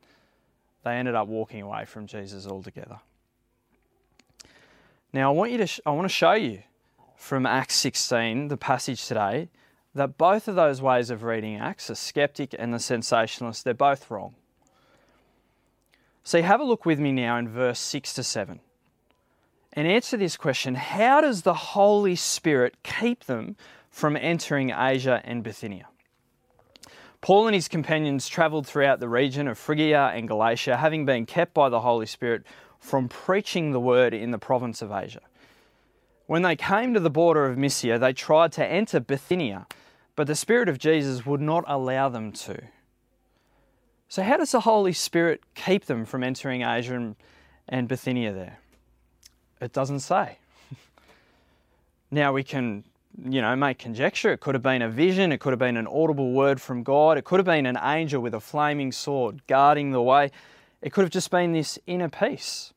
they 0.82 0.92
ended 0.92 1.14
up 1.14 1.28
walking 1.28 1.60
away 1.60 1.84
from 1.84 2.06
Jesus 2.06 2.46
altogether. 2.46 3.00
Now, 5.12 5.30
I 5.30 5.34
want, 5.34 5.50
you 5.50 5.58
to 5.58 5.66
sh- 5.66 5.80
I 5.84 5.90
want 5.90 6.06
to 6.06 6.14
show 6.14 6.32
you 6.32 6.62
from 7.16 7.44
Acts 7.44 7.74
16, 7.74 8.48
the 8.48 8.56
passage 8.56 9.06
today, 9.06 9.50
that 9.94 10.16
both 10.16 10.48
of 10.48 10.54
those 10.54 10.80
ways 10.80 11.10
of 11.10 11.22
reading 11.22 11.56
Acts, 11.56 11.88
the 11.88 11.96
skeptic 11.96 12.54
and 12.58 12.72
the 12.72 12.78
sensationalist, 12.78 13.64
they're 13.64 13.74
both 13.74 14.10
wrong. 14.10 14.34
So, 16.30 16.40
have 16.42 16.60
a 16.60 16.64
look 16.64 16.86
with 16.86 17.00
me 17.00 17.10
now 17.10 17.38
in 17.38 17.48
verse 17.48 17.80
6 17.80 18.14
to 18.14 18.22
7 18.22 18.60
and 19.72 19.88
answer 19.88 20.16
this 20.16 20.36
question 20.36 20.76
How 20.76 21.20
does 21.20 21.42
the 21.42 21.54
Holy 21.54 22.14
Spirit 22.14 22.76
keep 22.84 23.24
them 23.24 23.56
from 23.90 24.16
entering 24.16 24.70
Asia 24.70 25.20
and 25.24 25.42
Bithynia? 25.42 25.88
Paul 27.20 27.48
and 27.48 27.54
his 27.56 27.66
companions 27.66 28.28
travelled 28.28 28.64
throughout 28.64 29.00
the 29.00 29.08
region 29.08 29.48
of 29.48 29.58
Phrygia 29.58 30.12
and 30.14 30.28
Galatia, 30.28 30.76
having 30.76 31.04
been 31.04 31.26
kept 31.26 31.52
by 31.52 31.68
the 31.68 31.80
Holy 31.80 32.06
Spirit 32.06 32.44
from 32.78 33.08
preaching 33.08 33.72
the 33.72 33.80
word 33.80 34.14
in 34.14 34.30
the 34.30 34.38
province 34.38 34.82
of 34.82 34.92
Asia. 34.92 35.22
When 36.26 36.42
they 36.42 36.54
came 36.54 36.94
to 36.94 37.00
the 37.00 37.10
border 37.10 37.46
of 37.46 37.58
Mysia, 37.58 37.98
they 37.98 38.12
tried 38.12 38.52
to 38.52 38.64
enter 38.64 39.00
Bithynia, 39.00 39.66
but 40.14 40.28
the 40.28 40.36
Spirit 40.36 40.68
of 40.68 40.78
Jesus 40.78 41.26
would 41.26 41.40
not 41.40 41.64
allow 41.66 42.08
them 42.08 42.30
to. 42.30 42.68
So, 44.10 44.24
how 44.24 44.38
does 44.38 44.50
the 44.50 44.58
Holy 44.58 44.92
Spirit 44.92 45.40
keep 45.54 45.84
them 45.84 46.04
from 46.04 46.24
entering 46.24 46.62
Asia 46.62 46.96
and, 46.96 47.14
and 47.68 47.86
Bithynia 47.86 48.32
there? 48.32 48.58
It 49.60 49.72
doesn't 49.72 50.00
say. 50.00 50.38
now 52.10 52.32
we 52.32 52.42
can 52.42 52.82
you 53.24 53.40
know, 53.40 53.54
make 53.54 53.78
conjecture. 53.78 54.32
It 54.32 54.40
could 54.40 54.56
have 54.56 54.64
been 54.64 54.82
a 54.82 54.88
vision, 54.88 55.30
it 55.30 55.38
could 55.38 55.52
have 55.52 55.60
been 55.60 55.76
an 55.76 55.86
audible 55.86 56.32
word 56.32 56.60
from 56.60 56.82
God, 56.82 57.18
it 57.18 57.24
could 57.24 57.38
have 57.38 57.46
been 57.46 57.66
an 57.66 57.78
angel 57.80 58.20
with 58.20 58.34
a 58.34 58.40
flaming 58.40 58.90
sword 58.90 59.46
guarding 59.46 59.92
the 59.92 60.02
way. 60.02 60.32
It 60.82 60.92
could 60.92 61.02
have 61.02 61.12
just 61.12 61.30
been 61.30 61.52
this 61.52 61.78
inner 61.86 62.08
peace. 62.08 62.72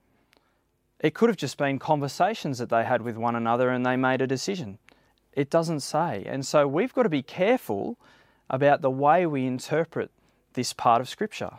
It 0.99 1.15
could 1.15 1.29
have 1.29 1.37
just 1.37 1.57
been 1.57 1.79
conversations 1.79 2.59
that 2.59 2.69
they 2.69 2.83
had 2.83 3.01
with 3.01 3.17
one 3.17 3.35
another 3.35 3.71
and 3.71 3.83
they 3.83 3.95
made 3.95 4.21
a 4.21 4.27
decision. 4.27 4.77
It 5.31 5.49
doesn't 5.49 5.79
say. 5.79 6.25
And 6.27 6.45
so 6.45 6.67
we've 6.67 6.93
got 6.93 7.03
to 7.03 7.09
be 7.09 7.23
careful 7.23 7.97
about 8.51 8.81
the 8.81 8.91
way 8.91 9.25
we 9.25 9.47
interpret 9.47 10.11
this 10.53 10.73
part 10.73 11.01
of 11.01 11.09
Scripture. 11.09 11.51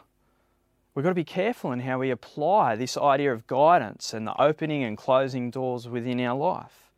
We've 0.94 1.02
got 1.02 1.10
to 1.10 1.14
be 1.14 1.24
careful 1.24 1.72
in 1.72 1.80
how 1.80 1.98
we 1.98 2.10
apply 2.10 2.76
this 2.76 2.96
idea 2.96 3.32
of 3.32 3.46
guidance 3.46 4.14
and 4.14 4.26
the 4.26 4.40
opening 4.40 4.84
and 4.84 4.96
closing 4.96 5.50
doors 5.50 5.88
within 5.88 6.20
our 6.20 6.36
life. 6.36 6.90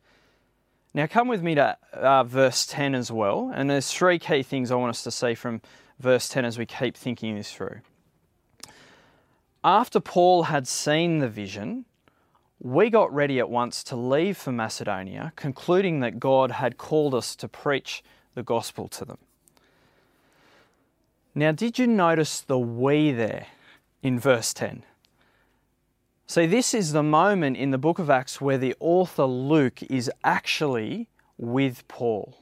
Now, 0.93 1.07
come 1.07 1.27
with 1.27 1.43
me 1.43 1.55
to 1.55 1.77
uh, 1.93 2.23
verse 2.23 2.65
10 2.65 2.95
as 2.95 3.11
well. 3.11 3.51
And 3.53 3.69
there's 3.69 3.91
three 3.91 4.19
key 4.19 4.43
things 4.43 4.71
I 4.71 4.75
want 4.75 4.91
us 4.91 5.03
to 5.03 5.11
see 5.11 5.35
from 5.35 5.61
verse 5.99 6.29
10 6.29 6.45
as 6.45 6.57
we 6.57 6.65
keep 6.65 6.95
thinking 6.95 7.35
this 7.35 7.51
through. 7.51 7.81
After 9.63 9.99
Paul 9.99 10.43
had 10.43 10.67
seen 10.67 11.19
the 11.19 11.27
vision, 11.27 11.85
we 12.59 12.89
got 12.89 13.13
ready 13.13 13.39
at 13.39 13.49
once 13.49 13.83
to 13.85 13.95
leave 13.95 14.37
for 14.37 14.51
Macedonia, 14.51 15.33
concluding 15.35 15.99
that 15.99 16.19
God 16.19 16.51
had 16.51 16.77
called 16.77 17.13
us 17.13 17.35
to 17.37 17.47
preach 17.47 18.03
the 18.33 18.43
gospel 18.43 18.87
to 18.89 19.05
them. 19.05 19.17
Now, 21.37 21.51
did 21.51 21.77
you 21.77 21.85
notice 21.85 22.41
the 22.41 22.57
we 22.57 23.11
there 23.11 23.45
in 24.01 24.19
verse 24.19 24.55
10? 24.55 24.81
See, 26.25 26.47
this 26.47 26.73
is 26.73 26.93
the 26.93 27.03
moment 27.03 27.57
in 27.57 27.69
the 27.69 27.77
book 27.77 27.99
of 27.99 28.09
Acts 28.09 28.41
where 28.41 28.57
the 28.57 28.73
author 28.79 29.25
Luke 29.25 29.83
is 29.83 30.09
actually 30.23 31.09
with 31.37 31.87
Paul. 31.87 32.35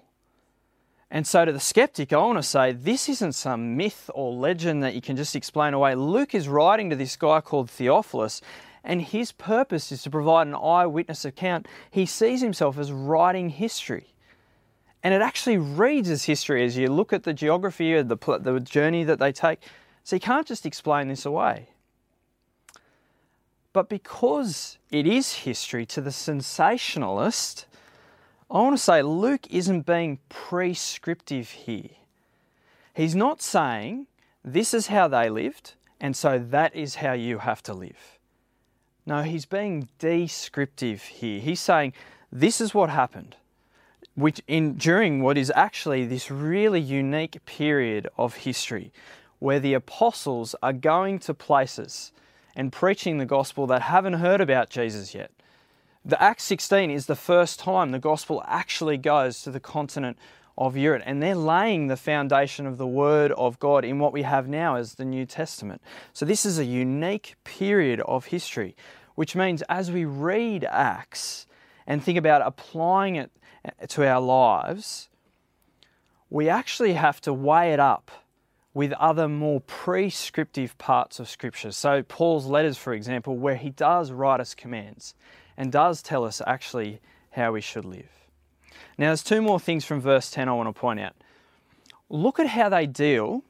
And 1.11 1.27
so, 1.27 1.43
to 1.43 1.51
the 1.51 1.59
skeptic, 1.59 2.13
I 2.13 2.19
want 2.19 2.37
to 2.37 2.43
say 2.43 2.71
this 2.71 3.09
isn't 3.09 3.33
some 3.33 3.75
myth 3.75 4.09
or 4.15 4.31
legend 4.31 4.81
that 4.83 4.95
you 4.95 5.01
can 5.01 5.17
just 5.17 5.35
explain 5.35 5.73
away. 5.73 5.93
Luke 5.95 6.33
is 6.33 6.47
writing 6.47 6.89
to 6.89 6.95
this 6.95 7.17
guy 7.17 7.41
called 7.41 7.69
Theophilus, 7.69 8.39
and 8.81 9.01
his 9.01 9.33
purpose 9.33 9.91
is 9.91 10.03
to 10.03 10.09
provide 10.09 10.47
an 10.47 10.55
eyewitness 10.55 11.25
account. 11.25 11.67
He 11.91 12.05
sees 12.05 12.39
himself 12.39 12.77
as 12.77 12.93
writing 12.93 13.49
history. 13.49 14.14
And 15.05 15.13
it 15.13 15.21
actually 15.21 15.59
reads 15.59 16.09
as 16.09 16.23
history 16.23 16.65
as 16.65 16.75
you 16.75 16.87
look 16.87 17.13
at 17.13 17.21
the 17.21 17.33
geography 17.33 17.93
of 17.93 18.07
the, 18.07 18.17
the 18.41 18.59
journey 18.59 19.03
that 19.03 19.19
they 19.19 19.31
take. 19.31 19.61
So, 20.03 20.15
you 20.15 20.19
can't 20.19 20.47
just 20.47 20.65
explain 20.65 21.09
this 21.09 21.27
away. 21.27 21.69
But 23.71 23.87
because 23.87 24.79
it 24.89 25.05
is 25.05 25.31
history 25.31 25.85
to 25.85 26.01
the 26.01 26.11
sensationalist, 26.11 27.67
I 28.49 28.55
want 28.55 28.77
to 28.77 28.81
say 28.83 29.03
Luke 29.03 29.45
isn't 29.51 29.85
being 29.85 30.17
prescriptive 30.27 31.51
here. 31.51 31.91
He's 32.95 33.15
not 33.15 33.43
saying 33.43 34.07
this 34.43 34.73
is 34.73 34.87
how 34.87 35.07
they 35.07 35.29
lived, 35.29 35.75
and 36.01 36.17
so 36.17 36.39
that 36.39 36.75
is 36.75 36.95
how 36.95 37.13
you 37.13 37.37
have 37.37 37.61
to 37.63 37.75
live. 37.75 38.17
No, 39.05 39.21
he's 39.21 39.45
being 39.45 39.87
descriptive 39.99 41.03
here. 41.03 41.39
He's 41.39 41.59
saying 41.59 41.93
this 42.31 42.59
is 42.59 42.73
what 42.73 42.89
happened 42.89 43.35
which 44.15 44.41
in, 44.47 44.75
during 44.75 45.21
what 45.21 45.37
is 45.37 45.51
actually 45.55 46.05
this 46.05 46.31
really 46.31 46.81
unique 46.81 47.43
period 47.45 48.07
of 48.17 48.35
history 48.35 48.91
where 49.39 49.59
the 49.59 49.73
apostles 49.73 50.55
are 50.63 50.73
going 50.73 51.19
to 51.19 51.33
places 51.33 52.11
and 52.55 52.71
preaching 52.71 53.17
the 53.17 53.25
gospel 53.25 53.67
that 53.67 53.83
haven't 53.83 54.13
heard 54.13 54.39
about 54.39 54.69
Jesus 54.69 55.13
yet. 55.13 55.31
The 56.05 56.21
Acts 56.21 56.43
16 56.45 56.89
is 56.89 57.07
the 57.07 57.15
first 57.15 57.59
time 57.59 57.91
the 57.91 57.99
gospel 57.99 58.43
actually 58.47 58.97
goes 58.97 59.41
to 59.41 59.51
the 59.51 59.59
continent 59.59 60.17
of 60.57 60.77
Europe, 60.77 61.03
and 61.05 61.21
they're 61.21 61.35
laying 61.35 61.87
the 61.87 61.97
foundation 61.97 62.65
of 62.65 62.77
the 62.77 62.87
Word 62.87 63.31
of 63.33 63.59
God 63.59 63.83
in 63.83 63.99
what 63.99 64.13
we 64.13 64.21
have 64.21 64.47
now 64.47 64.75
as 64.75 64.95
the 64.95 65.03
New 65.03 65.25
Testament. 65.25 65.81
So, 66.13 66.25
this 66.25 66.45
is 66.45 66.57
a 66.57 66.63
unique 66.63 67.35
period 67.43 67.99
of 68.01 68.25
history, 68.25 68.75
which 69.15 69.35
means 69.35 69.63
as 69.63 69.91
we 69.91 70.05
read 70.05 70.63
Acts 70.63 71.45
and 71.85 72.01
think 72.01 72.17
about 72.17 72.41
applying 72.45 73.15
it 73.15 73.31
to 73.89 74.07
our 74.07 74.21
lives, 74.21 75.09
we 76.29 76.49
actually 76.49 76.93
have 76.93 77.21
to 77.21 77.33
weigh 77.33 77.73
it 77.73 77.79
up 77.79 78.11
with 78.73 78.91
other 78.93 79.27
more 79.29 79.61
prescriptive 79.61 80.77
parts 80.77 81.19
of 81.19 81.29
Scripture. 81.29 81.71
So, 81.71 82.03
Paul's 82.03 82.45
letters, 82.45 82.77
for 82.77 82.93
example, 82.93 83.37
where 83.37 83.55
he 83.55 83.69
does 83.69 84.11
write 84.11 84.41
us 84.41 84.53
commands 84.53 85.15
and 85.55 85.71
does 85.71 86.01
tell 86.01 86.25
us 86.25 86.41
actually 86.45 86.99
how 87.31 87.53
we 87.53 87.61
should 87.61 87.85
live. 87.85 88.09
Now, 88.97 89.07
there's 89.07 89.23
two 89.23 89.41
more 89.41 89.59
things 89.59 89.85
from 89.85 90.01
verse 90.01 90.29
10 90.29 90.49
I 90.49 90.53
want 90.53 90.73
to 90.73 90.79
point 90.79 90.99
out. 90.99 91.15
Look 92.09 92.39
at 92.39 92.47
how 92.47 92.69
they 92.69 92.85
deal 92.85 93.43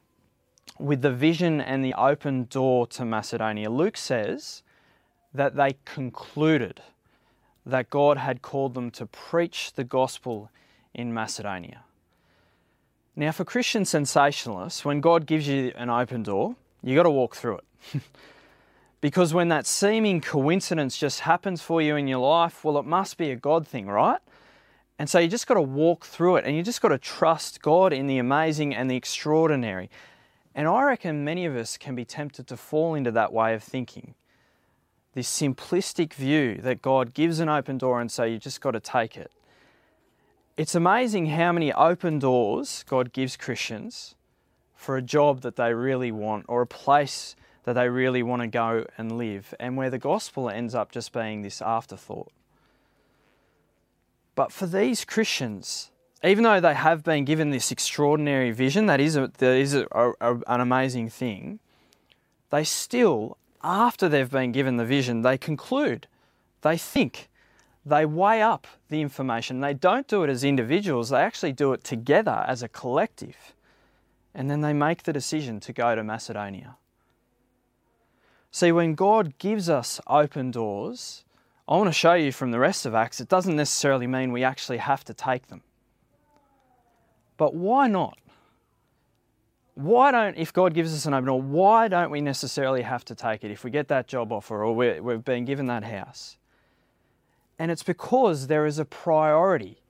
with 0.78 1.02
the 1.02 1.12
vision 1.12 1.60
and 1.60 1.84
the 1.84 1.94
open 1.94 2.44
door 2.44 2.86
to 2.88 3.04
Macedonia. 3.04 3.70
Luke 3.70 3.96
says 3.96 4.62
that 5.34 5.56
they 5.56 5.76
concluded 5.84 6.82
that 7.66 7.90
God 7.90 8.16
had 8.16 8.40
called 8.40 8.74
them 8.74 8.90
to 8.92 9.04
preach 9.04 9.72
the 9.74 9.84
gospel 9.84 10.50
in 10.94 11.12
Macedonia. 11.12 11.82
Now, 13.16 13.32
for 13.32 13.44
Christian 13.44 13.82
sensationalists, 13.82 14.84
when 14.84 15.00
God 15.00 15.26
gives 15.26 15.48
you 15.48 15.72
an 15.76 15.90
open 15.90 16.22
door, 16.22 16.54
you've 16.82 16.96
got 16.96 17.02
to 17.02 17.10
walk 17.10 17.34
through 17.34 17.58
it. 17.58 18.02
because 19.00 19.34
when 19.34 19.48
that 19.48 19.66
seeming 19.66 20.20
coincidence 20.20 20.96
just 20.96 21.20
happens 21.20 21.60
for 21.60 21.82
you 21.82 21.96
in 21.96 22.06
your 22.06 22.18
life, 22.18 22.64
well, 22.64 22.78
it 22.78 22.84
must 22.84 23.16
be 23.16 23.30
a 23.30 23.36
God 23.36 23.66
thing, 23.66 23.86
right? 23.86 24.20
And 24.98 25.10
so 25.10 25.18
you 25.18 25.28
just 25.28 25.46
got 25.46 25.54
to 25.54 25.62
walk 25.62 26.06
through 26.06 26.36
it 26.36 26.44
and 26.44 26.56
you 26.56 26.62
just 26.62 26.80
got 26.80 26.88
to 26.88 26.98
trust 26.98 27.60
God 27.62 27.92
in 27.92 28.06
the 28.06 28.18
amazing 28.18 28.74
and 28.74 28.90
the 28.90 28.96
extraordinary. 28.96 29.90
And 30.54 30.68
I 30.68 30.84
reckon 30.84 31.24
many 31.24 31.44
of 31.44 31.56
us 31.56 31.76
can 31.76 31.94
be 31.94 32.04
tempted 32.04 32.46
to 32.46 32.56
fall 32.56 32.94
into 32.94 33.10
that 33.10 33.32
way 33.32 33.54
of 33.54 33.62
thinking. 33.62 34.14
This 35.16 35.30
simplistic 35.30 36.12
view 36.12 36.56
that 36.56 36.82
God 36.82 37.14
gives 37.14 37.40
an 37.40 37.48
open 37.48 37.78
door 37.78 38.02
and 38.02 38.12
so 38.12 38.24
you 38.24 38.36
just 38.36 38.60
got 38.60 38.72
to 38.72 38.80
take 38.80 39.16
it. 39.16 39.32
It's 40.58 40.74
amazing 40.74 41.28
how 41.28 41.52
many 41.52 41.72
open 41.72 42.18
doors 42.18 42.84
God 42.86 43.14
gives 43.14 43.34
Christians 43.34 44.14
for 44.74 44.98
a 44.98 45.00
job 45.00 45.40
that 45.40 45.56
they 45.56 45.72
really 45.72 46.12
want 46.12 46.44
or 46.48 46.60
a 46.60 46.66
place 46.66 47.34
that 47.64 47.72
they 47.72 47.88
really 47.88 48.22
want 48.22 48.42
to 48.42 48.46
go 48.46 48.84
and 48.98 49.16
live, 49.16 49.54
and 49.58 49.74
where 49.78 49.88
the 49.88 49.98
gospel 49.98 50.50
ends 50.50 50.74
up 50.74 50.92
just 50.92 51.14
being 51.14 51.40
this 51.40 51.62
afterthought. 51.62 52.30
But 54.34 54.52
for 54.52 54.66
these 54.66 55.02
Christians, 55.06 55.90
even 56.22 56.44
though 56.44 56.60
they 56.60 56.74
have 56.74 57.02
been 57.02 57.24
given 57.24 57.48
this 57.48 57.72
extraordinary 57.72 58.50
vision, 58.50 58.84
that 58.84 59.00
is, 59.00 59.16
a, 59.16 59.32
that 59.38 59.56
is 59.56 59.72
a, 59.72 59.86
a, 59.92 60.34
an 60.46 60.60
amazing 60.60 61.08
thing, 61.08 61.58
they 62.50 62.64
still, 62.64 63.38
after 63.62 64.08
they've 64.08 64.30
been 64.30 64.52
given 64.52 64.76
the 64.76 64.84
vision, 64.84 65.22
they 65.22 65.38
conclude, 65.38 66.06
they 66.62 66.76
think, 66.76 67.28
they 67.84 68.04
weigh 68.04 68.42
up 68.42 68.66
the 68.88 69.00
information. 69.00 69.60
They 69.60 69.74
don't 69.74 70.08
do 70.08 70.24
it 70.24 70.30
as 70.30 70.42
individuals, 70.42 71.10
they 71.10 71.20
actually 71.20 71.52
do 71.52 71.72
it 71.72 71.84
together 71.84 72.44
as 72.46 72.62
a 72.62 72.68
collective. 72.68 73.54
And 74.34 74.50
then 74.50 74.60
they 74.60 74.72
make 74.72 75.04
the 75.04 75.12
decision 75.12 75.60
to 75.60 75.72
go 75.72 75.94
to 75.94 76.02
Macedonia. 76.02 76.76
See, 78.50 78.72
when 78.72 78.94
God 78.94 79.38
gives 79.38 79.68
us 79.68 80.00
open 80.06 80.50
doors, 80.50 81.24
I 81.68 81.76
want 81.76 81.88
to 81.88 81.92
show 81.92 82.14
you 82.14 82.32
from 82.32 82.50
the 82.50 82.58
rest 82.58 82.86
of 82.86 82.94
Acts, 82.94 83.20
it 83.20 83.28
doesn't 83.28 83.56
necessarily 83.56 84.06
mean 84.06 84.32
we 84.32 84.44
actually 84.44 84.78
have 84.78 85.04
to 85.04 85.14
take 85.14 85.48
them. 85.48 85.62
But 87.36 87.54
why 87.54 87.86
not? 87.86 88.18
Why 89.76 90.10
don't, 90.10 90.38
if 90.38 90.54
God 90.54 90.72
gives 90.72 90.94
us 90.94 91.04
an 91.04 91.12
open 91.12 91.26
door, 91.26 91.42
why 91.42 91.86
don't 91.86 92.10
we 92.10 92.22
necessarily 92.22 92.80
have 92.80 93.04
to 93.04 93.14
take 93.14 93.44
it 93.44 93.50
if 93.50 93.62
we 93.62 93.70
get 93.70 93.88
that 93.88 94.08
job 94.08 94.32
offer 94.32 94.64
or 94.64 94.74
we 94.74 94.86
have 94.86 95.24
been 95.24 95.44
given 95.44 95.66
that 95.66 95.84
house? 95.84 96.38
And 97.58 97.70
it's 97.70 97.82
because 97.82 98.46
there 98.46 98.64
is 98.64 98.78
a 98.78 98.86
priority, 98.86 99.82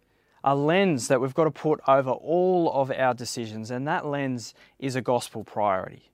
a 0.43 0.57
lens 0.57 1.07
that 1.07 1.21
we've 1.21 1.35
got 1.35 1.45
to 1.45 1.53
put 1.53 1.81
over 1.87 2.11
all 2.11 2.73
of 2.73 2.91
our 2.91 3.15
decisions, 3.15 3.71
and 3.71 3.87
that 3.87 4.05
lens 4.05 4.55
is 4.81 4.97
a 4.97 5.01
gospel 5.01 5.45
priority. 5.45 6.11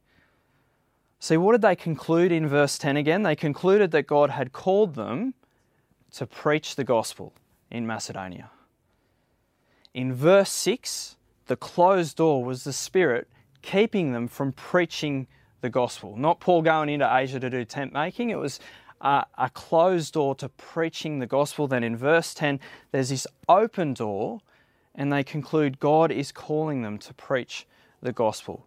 See, 1.18 1.38
what 1.38 1.52
did 1.52 1.62
they 1.62 1.76
conclude 1.76 2.30
in 2.30 2.46
verse 2.48 2.76
10 2.76 2.98
again? 2.98 3.22
They 3.22 3.36
concluded 3.36 3.90
that 3.92 4.06
God 4.06 4.28
had 4.28 4.52
called 4.52 4.96
them 4.96 5.32
to 6.10 6.26
preach 6.26 6.76
the 6.76 6.84
gospel 6.84 7.32
in 7.70 7.86
Macedonia. 7.86 8.50
In 9.94 10.12
verse 10.12 10.50
6, 10.50 11.16
the 11.46 11.56
closed 11.56 12.18
door 12.18 12.44
was 12.44 12.64
the 12.64 12.72
Spirit 12.74 13.28
keeping 13.62 14.12
them 14.12 14.28
from 14.28 14.52
preaching 14.52 15.26
the 15.60 15.70
gospel. 15.70 16.16
Not 16.16 16.40
Paul 16.40 16.62
going 16.62 16.88
into 16.88 17.08
Asia 17.10 17.40
to 17.40 17.48
do 17.48 17.64
tent 17.64 17.92
making, 17.92 18.30
it 18.30 18.38
was 18.38 18.60
a, 19.00 19.24
a 19.38 19.50
closed 19.50 20.14
door 20.14 20.34
to 20.36 20.48
preaching 20.48 21.18
the 21.18 21.26
gospel. 21.26 21.66
Then 21.66 21.84
in 21.84 21.96
verse 21.96 22.34
10, 22.34 22.60
there's 22.90 23.08
this 23.08 23.26
open 23.48 23.94
door, 23.94 24.40
and 24.94 25.12
they 25.12 25.24
conclude 25.24 25.80
God 25.80 26.10
is 26.10 26.32
calling 26.32 26.82
them 26.82 26.98
to 26.98 27.14
preach 27.14 27.66
the 28.02 28.12
gospel. 28.12 28.66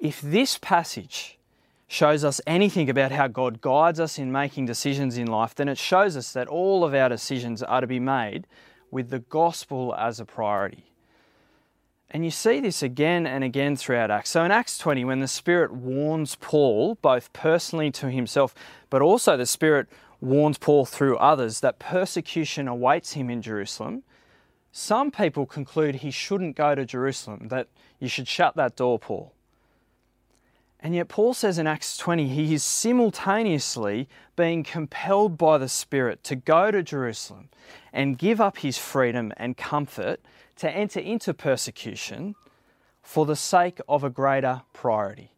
If 0.00 0.20
this 0.20 0.58
passage 0.58 1.38
shows 1.86 2.24
us 2.24 2.40
anything 2.46 2.88
about 2.88 3.12
how 3.12 3.28
God 3.28 3.60
guides 3.60 4.00
us 4.00 4.18
in 4.18 4.32
making 4.32 4.64
decisions 4.66 5.18
in 5.18 5.26
life, 5.26 5.54
then 5.54 5.68
it 5.68 5.78
shows 5.78 6.16
us 6.16 6.32
that 6.32 6.48
all 6.48 6.84
of 6.84 6.94
our 6.94 7.08
decisions 7.08 7.62
are 7.62 7.82
to 7.82 7.86
be 7.86 8.00
made 8.00 8.46
with 8.90 9.10
the 9.10 9.18
gospel 9.18 9.94
as 9.94 10.18
a 10.18 10.24
priority. 10.24 10.91
And 12.12 12.26
you 12.26 12.30
see 12.30 12.60
this 12.60 12.82
again 12.82 13.26
and 13.26 13.42
again 13.42 13.74
throughout 13.74 14.10
Acts. 14.10 14.30
So 14.30 14.44
in 14.44 14.50
Acts 14.50 14.76
20, 14.76 15.02
when 15.06 15.20
the 15.20 15.28
Spirit 15.28 15.72
warns 15.72 16.36
Paul, 16.36 16.96
both 16.96 17.32
personally 17.32 17.90
to 17.92 18.10
himself, 18.10 18.54
but 18.90 19.00
also 19.00 19.34
the 19.38 19.46
Spirit 19.46 19.88
warns 20.20 20.58
Paul 20.58 20.84
through 20.84 21.16
others 21.16 21.60
that 21.60 21.78
persecution 21.78 22.68
awaits 22.68 23.14
him 23.14 23.30
in 23.30 23.40
Jerusalem, 23.40 24.02
some 24.72 25.10
people 25.10 25.46
conclude 25.46 25.96
he 25.96 26.10
shouldn't 26.10 26.54
go 26.54 26.74
to 26.74 26.84
Jerusalem, 26.84 27.48
that 27.48 27.68
you 27.98 28.08
should 28.08 28.28
shut 28.28 28.56
that 28.56 28.76
door, 28.76 28.98
Paul. 28.98 29.32
And 30.84 30.96
yet, 30.96 31.08
Paul 31.08 31.32
says 31.32 31.58
in 31.58 31.68
Acts 31.68 31.96
20, 31.96 32.26
he 32.26 32.54
is 32.54 32.64
simultaneously 32.64 34.08
being 34.34 34.64
compelled 34.64 35.38
by 35.38 35.56
the 35.56 35.68
Spirit 35.68 36.24
to 36.24 36.34
go 36.34 36.72
to 36.72 36.82
Jerusalem 36.82 37.50
and 37.92 38.18
give 38.18 38.40
up 38.40 38.58
his 38.58 38.78
freedom 38.78 39.32
and 39.36 39.56
comfort 39.56 40.20
to 40.56 40.68
enter 40.68 40.98
into 40.98 41.32
persecution 41.32 42.34
for 43.00 43.26
the 43.26 43.36
sake 43.36 43.80
of 43.88 44.02
a 44.02 44.10
greater 44.10 44.62
priority, 44.72 45.30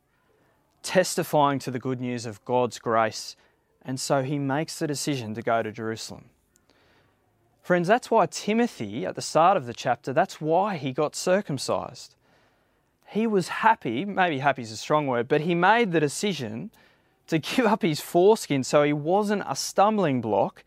testifying 0.83 1.59
to 1.59 1.71
the 1.71 1.79
good 1.79 2.01
news 2.01 2.25
of 2.25 2.43
God's 2.47 2.79
grace. 2.79 3.37
And 3.83 4.01
so 4.01 4.23
he 4.23 4.39
makes 4.39 4.79
the 4.79 4.87
decision 4.87 5.35
to 5.35 5.43
go 5.43 5.63
to 5.63 5.71
Jerusalem. 5.71 6.25
Friends, 7.61 7.89
that's 7.89 8.11
why 8.11 8.27
Timothy, 8.27 9.05
at 9.05 9.15
the 9.15 9.23
start 9.23 9.59
of 9.59 9.67
the 9.67 9.75
chapter, 9.75 10.15
that's 10.15 10.41
why 10.41 10.77
he 10.79 10.93
got 10.93 11.15
circumcised 11.15 12.15
he 13.15 13.29
was 13.29 13.49
happy, 13.49 14.05
maybe 14.05 14.41
happy 14.41 14.63
is 14.63 14.73
a 14.73 14.77
strong 14.77 15.07
word, 15.07 15.29
but 15.29 15.43
he 15.43 15.55
made 15.55 15.93
the 15.93 16.01
decision 16.01 16.73
to 17.29 17.39
give 17.39 17.65
up 17.65 17.83
his 17.83 18.01
foreskin 18.01 18.65
so 18.65 18.83
he 18.83 18.93
wasn't 18.93 19.45
a 19.47 19.55
stumbling 19.55 20.21
block 20.21 20.65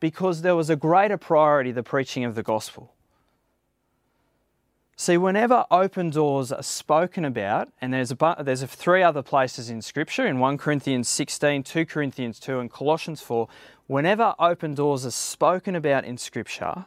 because 0.00 0.42
there 0.42 0.56
was 0.56 0.68
a 0.68 0.76
greater 0.76 1.16
priority 1.16 1.70
the 1.70 1.84
preaching 1.84 2.24
of 2.24 2.34
the 2.34 2.42
gospel. 2.42 2.92
See, 4.96 5.16
whenever 5.16 5.66
open 5.70 6.10
doors 6.10 6.50
are 6.50 6.62
spoken 6.62 7.24
about, 7.24 7.72
and 7.80 7.92
there's 7.92 8.10
a, 8.12 8.36
there's 8.42 8.62
a 8.62 8.66
three 8.66 9.02
other 9.02 9.22
places 9.22 9.70
in 9.70 9.80
Scripture, 9.80 10.26
in 10.26 10.40
1 10.40 10.58
Corinthians 10.58 11.08
16, 11.08 11.62
2 11.62 11.86
Corinthians 11.86 12.40
2, 12.40 12.58
and 12.58 12.70
Colossians 12.70 13.20
4, 13.20 13.48
whenever 13.86 14.34
open 14.38 14.74
doors 14.74 15.06
are 15.06 15.10
spoken 15.12 15.76
about 15.76 16.04
in 16.04 16.18
Scripture, 16.18 16.86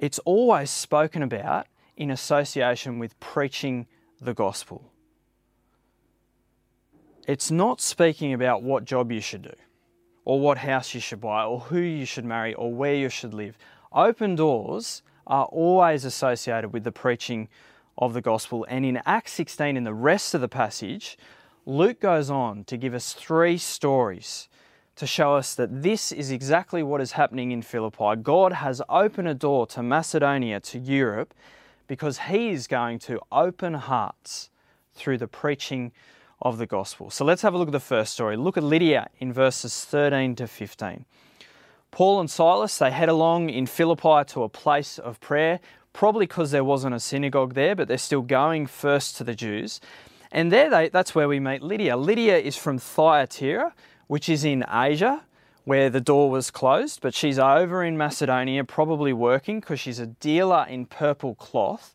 it's 0.00 0.18
always 0.20 0.68
spoken 0.68 1.22
about 1.22 1.66
in 1.98 2.12
association 2.12 2.98
with 3.00 3.18
preaching 3.18 3.86
the 4.20 4.32
gospel. 4.32 4.90
It's 7.26 7.50
not 7.50 7.80
speaking 7.80 8.32
about 8.32 8.62
what 8.62 8.84
job 8.84 9.10
you 9.12 9.20
should 9.20 9.42
do, 9.42 9.54
or 10.24 10.40
what 10.40 10.58
house 10.58 10.94
you 10.94 11.00
should 11.00 11.20
buy, 11.20 11.44
or 11.44 11.58
who 11.58 11.80
you 11.80 12.06
should 12.06 12.24
marry, 12.24 12.54
or 12.54 12.72
where 12.72 12.94
you 12.94 13.08
should 13.08 13.34
live. 13.34 13.58
Open 13.92 14.36
doors 14.36 15.02
are 15.26 15.46
always 15.46 16.04
associated 16.04 16.72
with 16.72 16.84
the 16.84 16.92
preaching 16.92 17.48
of 17.98 18.14
the 18.14 18.22
gospel. 18.22 18.64
And 18.68 18.86
in 18.86 19.02
Acts 19.04 19.32
16, 19.32 19.76
in 19.76 19.82
the 19.82 19.92
rest 19.92 20.34
of 20.34 20.40
the 20.40 20.48
passage, 20.48 21.18
Luke 21.66 22.00
goes 22.00 22.30
on 22.30 22.62
to 22.64 22.76
give 22.76 22.94
us 22.94 23.12
three 23.12 23.58
stories 23.58 24.48
to 24.94 25.06
show 25.06 25.34
us 25.34 25.54
that 25.56 25.82
this 25.82 26.12
is 26.12 26.30
exactly 26.30 26.82
what 26.82 27.00
is 27.00 27.12
happening 27.12 27.50
in 27.50 27.62
Philippi. 27.62 28.16
God 28.22 28.52
has 28.54 28.80
opened 28.88 29.28
a 29.28 29.34
door 29.34 29.66
to 29.68 29.82
Macedonia, 29.82 30.60
to 30.60 30.78
Europe, 30.78 31.34
because 31.88 32.18
he 32.18 32.50
is 32.50 32.68
going 32.68 33.00
to 33.00 33.20
open 33.32 33.74
hearts 33.74 34.50
through 34.94 35.18
the 35.18 35.26
preaching 35.26 35.90
of 36.40 36.58
the 36.58 36.66
gospel. 36.66 37.10
So 37.10 37.24
let's 37.24 37.42
have 37.42 37.54
a 37.54 37.58
look 37.58 37.68
at 37.68 37.72
the 37.72 37.80
first 37.80 38.12
story. 38.12 38.36
Look 38.36 38.56
at 38.56 38.62
Lydia 38.62 39.08
in 39.18 39.32
verses 39.32 39.84
13 39.84 40.36
to 40.36 40.46
15. 40.46 41.04
Paul 41.90 42.20
and 42.20 42.30
Silas, 42.30 42.78
they 42.78 42.90
head 42.90 43.08
along 43.08 43.50
in 43.50 43.66
Philippi 43.66 44.22
to 44.28 44.42
a 44.42 44.48
place 44.48 44.98
of 44.98 45.18
prayer, 45.20 45.58
probably 45.92 46.26
because 46.26 46.52
there 46.52 46.62
wasn't 46.62 46.94
a 46.94 47.00
synagogue 47.00 47.54
there, 47.54 47.74
but 47.74 47.88
they're 47.88 47.98
still 47.98 48.22
going 48.22 48.66
first 48.66 49.16
to 49.16 49.24
the 49.24 49.34
Jews. 49.34 49.80
And 50.30 50.52
there 50.52 50.70
they, 50.70 50.90
that's 50.90 51.14
where 51.14 51.26
we 51.26 51.40
meet 51.40 51.62
Lydia. 51.62 51.96
Lydia 51.96 52.36
is 52.36 52.56
from 52.56 52.78
Thyatira, 52.78 53.74
which 54.06 54.28
is 54.28 54.44
in 54.44 54.64
Asia 54.70 55.24
where 55.68 55.90
the 55.90 56.00
door 56.00 56.30
was 56.30 56.50
closed, 56.50 56.98
but 57.02 57.12
she's 57.12 57.38
over 57.38 57.84
in 57.84 57.94
Macedonia, 57.94 58.64
probably 58.64 59.12
working 59.12 59.60
because 59.60 59.78
she's 59.78 59.98
a 59.98 60.06
dealer 60.06 60.64
in 60.66 60.86
purple 60.86 61.34
cloth, 61.34 61.94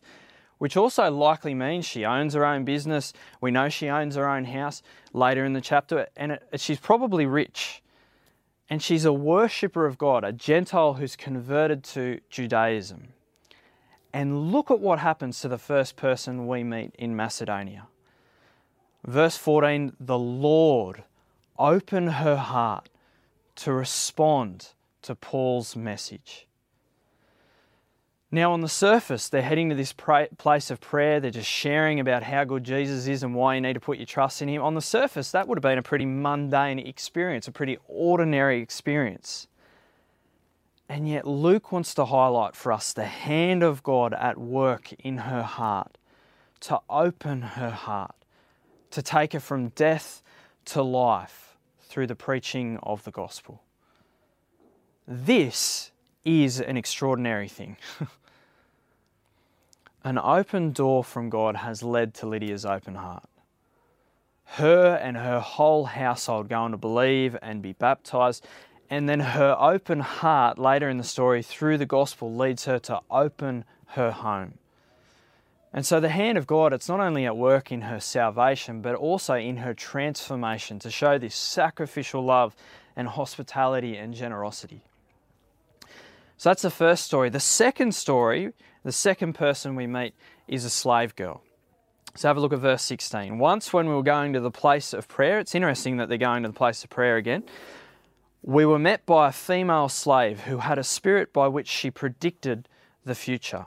which 0.58 0.76
also 0.76 1.10
likely 1.10 1.54
means 1.54 1.84
she 1.84 2.04
owns 2.04 2.34
her 2.34 2.44
own 2.44 2.64
business. 2.64 3.12
We 3.40 3.50
know 3.50 3.68
she 3.68 3.88
owns 3.88 4.14
her 4.14 4.28
own 4.28 4.44
house 4.44 4.80
later 5.12 5.44
in 5.44 5.54
the 5.54 5.60
chapter, 5.60 6.06
and 6.16 6.30
it, 6.30 6.60
she's 6.60 6.78
probably 6.78 7.26
rich. 7.26 7.82
And 8.70 8.80
she's 8.80 9.04
a 9.04 9.12
worshipper 9.12 9.86
of 9.86 9.98
God, 9.98 10.22
a 10.22 10.30
Gentile 10.30 10.94
who's 10.94 11.16
converted 11.16 11.82
to 11.94 12.20
Judaism. 12.30 13.08
And 14.12 14.52
look 14.52 14.70
at 14.70 14.78
what 14.78 15.00
happens 15.00 15.40
to 15.40 15.48
the 15.48 15.58
first 15.58 15.96
person 15.96 16.46
we 16.46 16.62
meet 16.62 16.94
in 16.96 17.16
Macedonia. 17.16 17.88
Verse 19.04 19.36
14 19.36 19.96
the 19.98 20.16
Lord 20.16 21.02
opened 21.58 22.12
her 22.12 22.36
heart 22.36 22.88
to 23.56 23.72
respond 23.72 24.68
to 25.02 25.14
Paul's 25.14 25.76
message. 25.76 26.46
Now, 28.30 28.52
on 28.52 28.62
the 28.62 28.68
surface, 28.68 29.28
they're 29.28 29.42
heading 29.42 29.68
to 29.68 29.76
this 29.76 29.92
place 29.92 30.70
of 30.70 30.80
prayer. 30.80 31.20
They're 31.20 31.30
just 31.30 31.48
sharing 31.48 32.00
about 32.00 32.24
how 32.24 32.42
good 32.42 32.64
Jesus 32.64 33.06
is 33.06 33.22
and 33.22 33.32
why 33.32 33.54
you 33.54 33.60
need 33.60 33.74
to 33.74 33.80
put 33.80 33.98
your 33.98 34.06
trust 34.06 34.42
in 34.42 34.48
Him. 34.48 34.60
On 34.60 34.74
the 34.74 34.80
surface, 34.80 35.30
that 35.30 35.46
would 35.46 35.56
have 35.56 35.62
been 35.62 35.78
a 35.78 35.84
pretty 35.84 36.04
mundane 36.04 36.80
experience, 36.80 37.46
a 37.46 37.52
pretty 37.52 37.78
ordinary 37.86 38.60
experience. 38.60 39.46
And 40.88 41.08
yet, 41.08 41.28
Luke 41.28 41.70
wants 41.70 41.94
to 41.94 42.06
highlight 42.06 42.56
for 42.56 42.72
us 42.72 42.92
the 42.92 43.04
hand 43.04 43.62
of 43.62 43.84
God 43.84 44.12
at 44.14 44.36
work 44.36 44.92
in 44.94 45.18
her 45.18 45.42
heart, 45.44 45.96
to 46.60 46.80
open 46.90 47.42
her 47.42 47.70
heart, 47.70 48.16
to 48.90 49.00
take 49.00 49.32
her 49.32 49.40
from 49.40 49.68
death 49.68 50.22
to 50.64 50.82
life 50.82 51.43
through 51.94 52.08
the 52.08 52.16
preaching 52.16 52.76
of 52.82 53.04
the 53.04 53.12
gospel. 53.12 53.62
This 55.06 55.92
is 56.24 56.60
an 56.60 56.76
extraordinary 56.76 57.46
thing. 57.46 57.76
an 60.04 60.18
open 60.18 60.72
door 60.72 61.04
from 61.04 61.30
God 61.30 61.54
has 61.54 61.84
led 61.84 62.12
to 62.14 62.26
Lydia's 62.26 62.66
open 62.66 62.96
heart. 62.96 63.28
Her 64.44 64.96
and 64.96 65.16
her 65.16 65.38
whole 65.38 65.84
household 65.84 66.48
going 66.48 66.72
to 66.72 66.76
believe 66.76 67.36
and 67.40 67.62
be 67.62 67.74
baptized 67.74 68.44
and 68.90 69.08
then 69.08 69.20
her 69.20 69.56
open 69.56 70.00
heart 70.00 70.58
later 70.58 70.88
in 70.88 70.98
the 70.98 71.04
story 71.04 71.44
through 71.44 71.78
the 71.78 71.86
gospel 71.86 72.34
leads 72.34 72.64
her 72.64 72.80
to 72.80 73.02
open 73.08 73.64
her 73.90 74.10
home. 74.10 74.54
And 75.74 75.84
so 75.84 76.00
the 76.00 76.08
hand 76.08 76.38
of 76.38 76.46
God, 76.46 76.72
it's 76.72 76.88
not 76.88 77.00
only 77.00 77.26
at 77.26 77.36
work 77.36 77.70
in 77.70 77.82
her 77.82 78.00
salvation, 78.00 78.80
but 78.80 78.94
also 78.94 79.34
in 79.34 79.58
her 79.58 79.74
transformation 79.74 80.78
to 80.78 80.90
show 80.90 81.18
this 81.18 81.34
sacrificial 81.34 82.24
love 82.24 82.54
and 82.96 83.08
hospitality 83.08 83.96
and 83.96 84.14
generosity. 84.14 84.82
So 86.36 86.48
that's 86.50 86.62
the 86.62 86.70
first 86.70 87.04
story. 87.04 87.28
The 87.28 87.40
second 87.40 87.94
story, 87.94 88.52
the 88.84 88.92
second 88.92 89.34
person 89.34 89.74
we 89.74 89.86
meet, 89.86 90.14
is 90.46 90.64
a 90.64 90.70
slave 90.70 91.16
girl. 91.16 91.42
So 92.14 92.28
have 92.28 92.36
a 92.36 92.40
look 92.40 92.52
at 92.52 92.60
verse 92.60 92.82
16. 92.82 93.38
Once 93.38 93.72
when 93.72 93.88
we 93.88 93.94
were 93.94 94.02
going 94.04 94.32
to 94.34 94.40
the 94.40 94.52
place 94.52 94.94
of 94.94 95.08
prayer, 95.08 95.40
it's 95.40 95.56
interesting 95.56 95.96
that 95.96 96.08
they're 96.08 96.16
going 96.16 96.44
to 96.44 96.48
the 96.48 96.54
place 96.54 96.84
of 96.84 96.90
prayer 96.90 97.16
again 97.16 97.42
we 98.46 98.66
were 98.66 98.78
met 98.78 99.06
by 99.06 99.28
a 99.28 99.32
female 99.32 99.88
slave 99.88 100.40
who 100.40 100.58
had 100.58 100.78
a 100.78 100.84
spirit 100.84 101.32
by 101.32 101.48
which 101.48 101.66
she 101.66 101.90
predicted 101.90 102.68
the 103.02 103.14
future. 103.14 103.66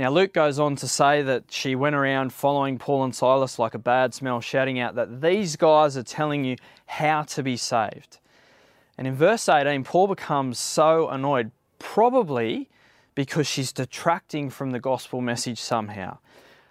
Now, 0.00 0.08
Luke 0.10 0.32
goes 0.32 0.58
on 0.58 0.76
to 0.76 0.88
say 0.88 1.20
that 1.20 1.52
she 1.52 1.74
went 1.74 1.94
around 1.94 2.32
following 2.32 2.78
Paul 2.78 3.04
and 3.04 3.14
Silas 3.14 3.58
like 3.58 3.74
a 3.74 3.78
bad 3.78 4.14
smell, 4.14 4.40
shouting 4.40 4.78
out 4.78 4.94
that 4.94 5.20
these 5.20 5.56
guys 5.56 5.94
are 5.94 6.02
telling 6.02 6.42
you 6.42 6.56
how 6.86 7.24
to 7.24 7.42
be 7.42 7.58
saved. 7.58 8.16
And 8.96 9.06
in 9.06 9.14
verse 9.14 9.46
18, 9.46 9.84
Paul 9.84 10.06
becomes 10.06 10.58
so 10.58 11.10
annoyed, 11.10 11.50
probably 11.78 12.70
because 13.14 13.46
she's 13.46 13.72
detracting 13.72 14.48
from 14.48 14.70
the 14.70 14.80
gospel 14.80 15.20
message 15.20 15.60
somehow. 15.60 16.16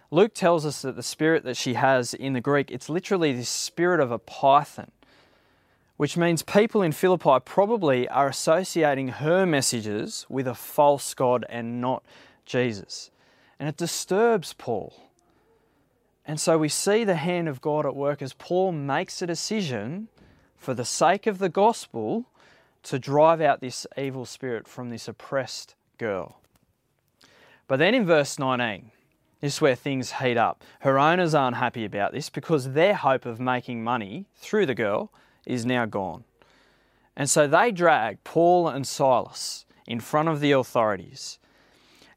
Luke 0.09 0.33
tells 0.33 0.65
us 0.65 0.81
that 0.81 0.95
the 0.95 1.03
spirit 1.03 1.43
that 1.43 1.55
she 1.55 1.75
has 1.75 2.15
in 2.15 2.33
the 2.33 2.41
Greek, 2.41 2.71
it's 2.71 2.89
literally 2.89 3.31
the 3.31 3.45
spirit 3.45 3.99
of 3.99 4.11
a 4.11 4.17
python 4.17 4.89
which 5.97 6.17
means 6.17 6.41
people 6.41 6.81
in 6.81 6.93
Philippi 6.93 7.37
probably 7.45 8.07
are 8.07 8.29
associating 8.29 9.09
her 9.09 9.45
messages 9.45 10.25
with 10.29 10.47
a 10.47 10.55
false 10.55 11.13
God 11.13 11.45
and 11.49 11.79
not 11.81 12.03
Jesus. 12.45 13.11
And 13.59 13.67
it 13.67 13.77
disturbs 13.77 14.53
Paul. 14.53 14.93
And 16.25 16.39
so 16.39 16.57
we 16.57 16.69
see 16.69 17.03
the 17.03 17.15
hand 17.15 17.49
of 17.49 17.59
God 17.59 17.85
at 17.85 17.95
work 17.95 18.21
as 18.21 18.33
Paul 18.33 18.71
makes 18.71 19.21
a 19.21 19.27
decision 19.27 20.07
for 20.55 20.73
the 20.73 20.85
sake 20.85 21.27
of 21.27 21.39
the 21.39 21.49
gospel 21.49 22.25
to 22.83 22.99
drive 22.99 23.41
out 23.41 23.61
this 23.61 23.85
evil 23.97 24.25
spirit 24.25 24.67
from 24.67 24.89
this 24.89 25.07
oppressed 25.07 25.75
girl. 25.97 26.39
But 27.67 27.77
then 27.77 27.93
in 27.93 28.05
verse 28.05 28.39
19, 28.39 28.91
this 29.41 29.55
is 29.55 29.61
where 29.61 29.75
things 29.75 30.13
heat 30.13 30.37
up. 30.37 30.63
Her 30.81 30.99
owners 30.99 31.33
aren't 31.33 31.57
happy 31.57 31.85
about 31.85 32.11
this 32.11 32.29
because 32.29 32.73
their 32.73 32.93
hope 32.93 33.25
of 33.25 33.39
making 33.39 33.83
money 33.83 34.25
through 34.35 34.65
the 34.65 34.75
girl 34.75 35.11
is 35.45 35.65
now 35.65 35.85
gone. 35.85 36.23
And 37.15 37.29
so 37.29 37.47
they 37.47 37.71
drag 37.71 38.23
Paul 38.23 38.67
and 38.67 38.85
Silas 38.85 39.65
in 39.87 39.99
front 39.99 40.29
of 40.29 40.41
the 40.41 40.51
authorities. 40.51 41.38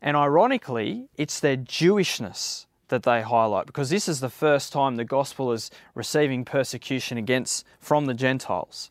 And 0.03 0.17
ironically, 0.17 1.09
it's 1.17 1.39
their 1.39 1.57
Jewishness 1.57 2.67
that 2.89 3.05
they 3.05 3.23
highlight 3.23 3.67
because 3.67 3.89
this 3.89 4.09
is 4.09 4.21
the 4.21 4.29
first 4.29 4.73
time 4.73 4.97
the 4.97 5.05
gospel 5.05 5.53
is 5.53 5.71
receiving 5.95 6.45
persecution 6.45 7.17
against 7.17 7.65
from 7.79 8.07
the 8.07 8.13
Gentiles. 8.13 8.91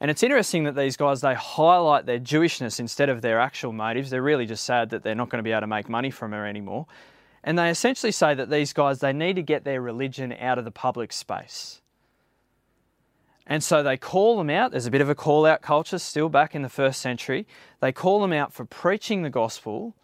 And 0.00 0.10
it's 0.10 0.22
interesting 0.22 0.64
that 0.64 0.76
these 0.76 0.96
guys 0.96 1.20
they 1.20 1.34
highlight 1.34 2.06
their 2.06 2.20
Jewishness 2.20 2.80
instead 2.80 3.10
of 3.10 3.20
their 3.20 3.40
actual 3.40 3.72
motives. 3.72 4.08
They're 4.08 4.22
really 4.22 4.46
just 4.46 4.64
sad 4.64 4.90
that 4.90 5.02
they're 5.02 5.16
not 5.16 5.28
going 5.28 5.40
to 5.40 5.42
be 5.42 5.50
able 5.50 5.62
to 5.62 5.66
make 5.66 5.88
money 5.88 6.10
from 6.10 6.30
her 6.30 6.46
anymore. 6.46 6.86
And 7.42 7.58
they 7.58 7.68
essentially 7.68 8.12
say 8.12 8.32
that 8.34 8.48
these 8.48 8.72
guys 8.72 9.00
they 9.00 9.12
need 9.12 9.34
to 9.34 9.42
get 9.42 9.64
their 9.64 9.82
religion 9.82 10.32
out 10.32 10.58
of 10.58 10.64
the 10.64 10.70
public 10.70 11.12
space. 11.12 11.82
And 13.46 13.64
so 13.64 13.82
they 13.82 13.96
call 13.96 14.38
them 14.38 14.48
out. 14.48 14.70
There's 14.70 14.86
a 14.86 14.90
bit 14.92 15.00
of 15.00 15.08
a 15.10 15.14
call 15.14 15.44
out 15.44 15.60
culture 15.60 15.98
still 15.98 16.28
back 16.28 16.54
in 16.54 16.62
the 16.62 16.68
first 16.68 17.02
century. 17.02 17.46
They 17.80 17.90
call 17.90 18.22
them 18.22 18.32
out 18.32 18.52
for 18.52 18.64
preaching 18.64 19.22
the 19.22 19.30
gospel. 19.30 19.94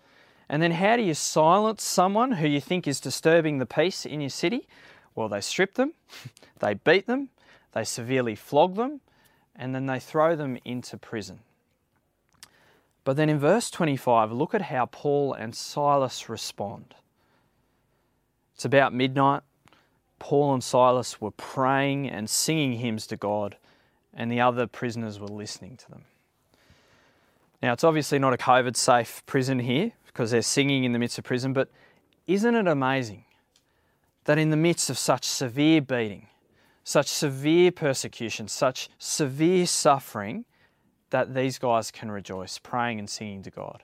And 0.49 0.63
then 0.63 0.73
how 0.73 0.97
do 0.97 1.03
you 1.03 1.15
silence 1.15 1.83
someone 1.83 2.33
who 2.33 2.47
you 2.47 2.61
think 2.61 2.87
is 2.87 3.01
disturbing 3.01 3.59
the 3.59 3.67
peace 3.67 4.07
in 4.07 4.21
your 4.21 4.31
city? 4.31 4.69
Well, 5.15 5.29
they 5.29 5.41
strip 5.41 5.75
them, 5.75 5.95
they 6.61 6.75
beat 6.75 7.07
them, 7.07 7.31
they 7.73 7.85
severely 7.85 8.35
flog 8.35 8.77
them, 8.77 9.01
and 9.57 9.75
then 9.75 9.87
they 9.87 9.99
throw 9.99 10.37
them 10.37 10.59
into 10.65 10.97
prison. 10.97 11.41
But 13.03 13.17
then 13.17 13.29
in 13.29 13.39
verse 13.39 13.71
25, 13.71 14.33
look 14.33 14.55
at 14.55 14.63
how 14.63 14.87
Paul 14.87 15.33
and 15.33 15.55
Silas 15.55 16.29
respond. 16.29 16.95
It's 18.55 18.65
about 18.65 18.93
midnight. 18.93 19.43
Paul 20.19 20.55
and 20.55 20.65
Silas 20.65 21.21
were 21.21 21.31
praying 21.31 22.09
and 22.09 22.29
singing 22.29 22.75
hymns 22.75 23.07
to 23.09 23.17
God, 23.17 23.57
and 24.15 24.31
the 24.31 24.41
other 24.41 24.67
prisoners 24.67 25.21
were 25.21 25.29
listening 25.29 25.77
to 25.77 25.91
them. 25.91 26.05
Now, 27.63 27.73
it's 27.73 27.85
obviously 27.85 28.19
not 28.19 28.33
a 28.33 28.39
COVID 28.39 28.77
safe 28.77 29.23
prison 29.27 29.59
here 29.61 29.93
because 30.17 30.31
they're 30.31 30.41
singing 30.41 30.85
in 30.85 30.93
the 30.93 30.99
midst 30.99 31.19
of 31.19 31.25
prison, 31.25 31.53
but 31.53 31.69
isn't 32.27 32.55
it 32.55 32.67
amazing 32.67 33.27
that 34.25 34.39
in 34.39 34.49
the 34.49 34.57
midst 34.57 34.89
of 34.89 34.97
such 34.97 35.27
severe 35.27 35.83
beating, 35.83 36.27
such 36.85 37.07
severe 37.07 37.71
persecution, 37.71 38.49
such 38.49 38.89
severe 38.99 39.67
suffering, 39.67 40.47
that 41.11 41.35
these 41.35 41.59
guys 41.59 41.91
can 41.91 42.11
rejoice, 42.11 42.59
praying 42.59 42.99
and 42.99 43.11
singing 43.11 43.43
to 43.43 43.51
God? 43.51 43.83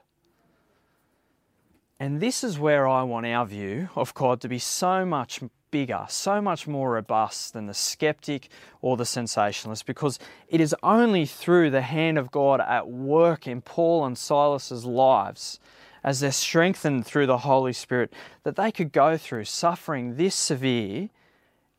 And 2.00 2.18
this 2.18 2.42
is 2.42 2.58
where 2.58 2.88
I 2.88 3.02
want 3.02 3.26
our 3.26 3.44
view 3.44 3.90
of 3.94 4.14
God 4.14 4.40
to 4.40 4.48
be 4.48 4.58
so 4.58 5.04
much 5.04 5.40
bigger, 5.70 6.06
so 6.08 6.40
much 6.40 6.66
more 6.66 6.92
robust 6.92 7.52
than 7.52 7.66
the 7.66 7.74
skeptic 7.74 8.48
or 8.80 8.96
the 8.96 9.04
sensationalist, 9.04 9.84
because 9.84 10.18
it 10.48 10.62
is 10.62 10.74
only 10.82 11.26
through 11.26 11.68
the 11.68 11.82
hand 11.82 12.16
of 12.16 12.30
God 12.30 12.62
at 12.62 12.88
work 12.88 13.46
in 13.46 13.60
Paul 13.60 14.06
and 14.06 14.16
Silas's 14.16 14.86
lives, 14.86 15.60
as 16.04 16.20
they're 16.20 16.32
strengthened 16.32 17.06
through 17.06 17.26
the 17.26 17.38
Holy 17.38 17.72
Spirit, 17.72 18.12
that 18.42 18.56
they 18.56 18.72
could 18.72 18.92
go 18.92 19.16
through 19.16 19.44
suffering 19.44 20.16
this 20.16 20.34
severe 20.34 21.08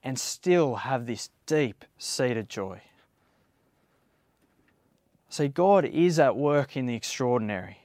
and 0.04 0.20
still 0.20 0.76
have 0.76 1.06
this 1.06 1.30
deep 1.46 1.86
seated 1.98 2.50
joy. 2.50 2.82
See, 5.30 5.48
God 5.48 5.86
is 5.86 6.20
at 6.20 6.36
work 6.36 6.78
in 6.78 6.86
the 6.86 6.96
extraordinary 6.96 7.84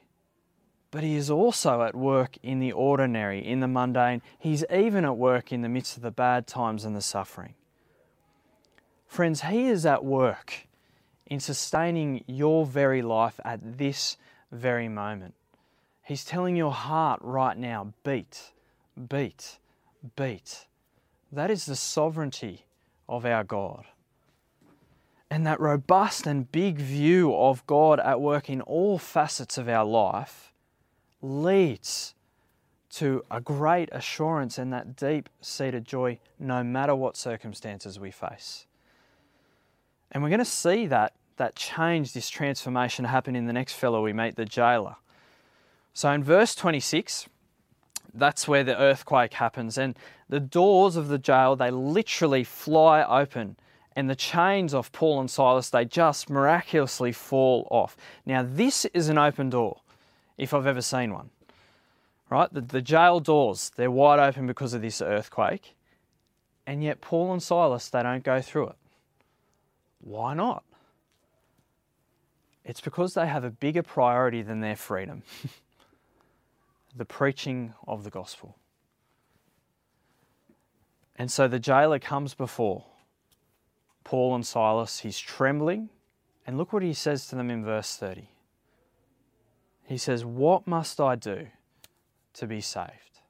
but 0.90 1.03
He 1.03 1.16
is 1.16 1.31
also 1.31 1.83
at 1.83 1.94
work 1.94 2.37
in 2.42 2.61
the 2.61 2.72
ordinary, 2.72 3.44
in 3.46 3.61
the 3.61 3.68
mundane. 3.68 4.22
He's 4.38 4.64
even 4.72 5.05
at 5.05 5.16
work 5.16 5.53
in 5.53 5.62
the 5.62 5.68
midst 5.68 5.96
of 5.96 6.03
the 6.03 6.11
bad 6.11 6.46
times 6.46 6.85
and 6.85 6.96
the 6.96 7.03
suffering. 7.03 7.55
Friends, 9.07 9.42
He 9.42 9.66
is 9.66 9.85
at 9.85 10.05
work 10.05 10.66
in 11.27 11.40
sustaining 11.40 12.24
your 12.27 12.64
very 12.64 13.03
life 13.03 13.38
at 13.44 13.79
this 13.79 14.16
very 14.51 14.88
moment. 14.88 15.35
He's 16.09 16.25
telling 16.25 16.57
your 16.57 16.73
heart 16.73 17.21
right 17.23 17.59
now 17.59 17.92
beat, 18.03 18.53
beat, 19.11 19.59
beat. 20.16 20.64
That 21.31 21.51
is 21.51 21.66
the 21.66 21.77
sovereignty 21.77 22.64
of 23.11 23.27
our 23.27 23.44
God. 23.44 23.85
And 25.31 25.47
that 25.47 25.61
robust 25.61 26.27
and 26.27 26.51
big 26.51 26.79
view 26.79 27.37
of 27.37 27.66
God 27.66 28.01
at 28.01 28.23
work 28.23 28.49
in 28.49 28.62
all 28.62 28.97
facets 28.97 29.59
of 29.59 29.68
our 29.68 29.85
life 29.85 30.55
leads 31.21 32.14
to 32.92 33.23
a 33.31 33.38
great 33.38 33.90
assurance 33.92 34.57
and 34.57 34.73
that 34.73 34.97
deep 34.97 35.29
seated 35.42 35.85
joy 35.85 36.18
no 36.38 36.64
matter 36.64 36.94
what 36.94 37.18
circumstances 37.18 38.01
we 38.01 38.11
face. 38.11 38.64
And 40.11 40.23
we're 40.23 40.31
going 40.31 40.38
to 40.38 40.47
see 40.47 40.87
that, 40.87 41.12
that 41.37 41.55
change, 41.55 42.14
this 42.14 42.31
transformation 42.31 43.05
happen 43.05 43.37
in 43.37 43.44
the 43.44 43.53
next 43.53 43.75
fellow 43.75 44.03
we 44.03 44.14
meet, 44.14 44.37
the 44.37 44.47
jailer. 44.47 44.97
So 45.99 46.13
in 46.13 46.23
verse 46.23 46.55
26, 46.55 47.29
that's 48.15 48.47
where 48.47 48.63
the 48.63 48.79
earthquake 48.79 49.35
happens, 49.35 49.77
and 49.77 49.99
the 50.29 50.39
doors 50.39 50.95
of 50.95 51.09
the 51.09 51.19
jail 51.19 51.57
they 51.57 51.73
literally 51.73 52.45
fly 52.45 53.03
open, 53.03 53.57
and 53.97 54.09
the 54.09 54.15
chains 54.15 54.75
of 54.75 54.93
Paul 54.93 55.19
and 55.19 55.29
Silas 55.29 55.71
they 55.71 55.85
just 55.85 56.31
miraculously 56.31 57.11
fall 57.11 57.67
off. 57.73 57.97
Now, 58.25 58.47
this 58.49 58.85
is 58.95 59.09
an 59.09 59.19
open 59.19 59.51
door 59.51 59.81
if 60.37 60.55
I've 60.55 60.69
ever 60.69 60.83
seen 60.83 61.13
one. 61.13 61.31
Right? 62.31 62.53
The, 62.55 62.61
the 62.61 62.81
jail 62.81 63.19
doors, 63.19 63.73
they're 63.75 63.91
wide 63.91 64.21
open 64.21 64.47
because 64.47 64.75
of 64.75 64.83
this 64.83 65.03
earthquake. 65.03 65.75
And 66.65 66.85
yet, 66.85 67.01
Paul 67.01 67.33
and 67.33 67.43
Silas, 67.43 67.89
they 67.89 68.05
don't 68.05 68.23
go 68.23 68.41
through 68.41 68.69
it. 68.69 68.77
Why 70.01 70.35
not? 70.35 70.63
It's 72.65 72.81
because 72.81 73.15
they 73.15 73.27
have 73.27 73.43
a 73.43 73.51
bigger 73.51 73.83
priority 73.83 74.43
than 74.43 74.61
their 74.61 74.77
freedom 74.77 75.25
the 76.94 77.05
preaching 77.05 77.74
of 77.87 78.05
the 78.05 78.11
gospel. 78.11 78.57
And 81.16 81.31
so 81.31 81.48
the 81.48 81.59
jailer 81.59 81.98
comes 81.98 82.35
before 82.35 82.85
Paul 84.05 84.35
and 84.35 84.46
Silas. 84.46 85.01
He's 85.01 85.18
trembling. 85.18 85.90
And 86.46 86.57
look 86.57 86.72
what 86.72 86.83
he 86.83 86.94
says 86.94 87.27
to 87.27 87.37
them 87.37 87.51
in 87.51 87.64
verse 87.64 87.96
30. 87.96 88.29
He 89.85 89.98
says, 89.98 90.24
What 90.24 90.66
must 90.66 91.01
I 91.01 91.16
do 91.16 91.48
to 92.35 92.46
be 92.46 92.61
saved? 92.61 93.20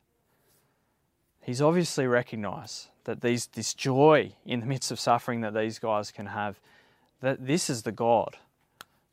He's 1.40 1.62
obviously 1.62 2.06
recognized 2.06 2.88
that 3.04 3.22
these, 3.22 3.46
this 3.46 3.72
joy 3.72 4.34
in 4.44 4.60
the 4.60 4.66
midst 4.66 4.90
of 4.90 5.00
suffering 5.00 5.40
that 5.40 5.54
these 5.54 5.78
guys 5.78 6.10
can 6.10 6.26
have, 6.26 6.60
that 7.22 7.46
this 7.46 7.70
is 7.70 7.84
the 7.84 7.92
God 7.92 8.36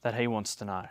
that 0.02 0.16
he 0.16 0.28
wants 0.28 0.56
to 0.58 0.66
know. 0.66 0.88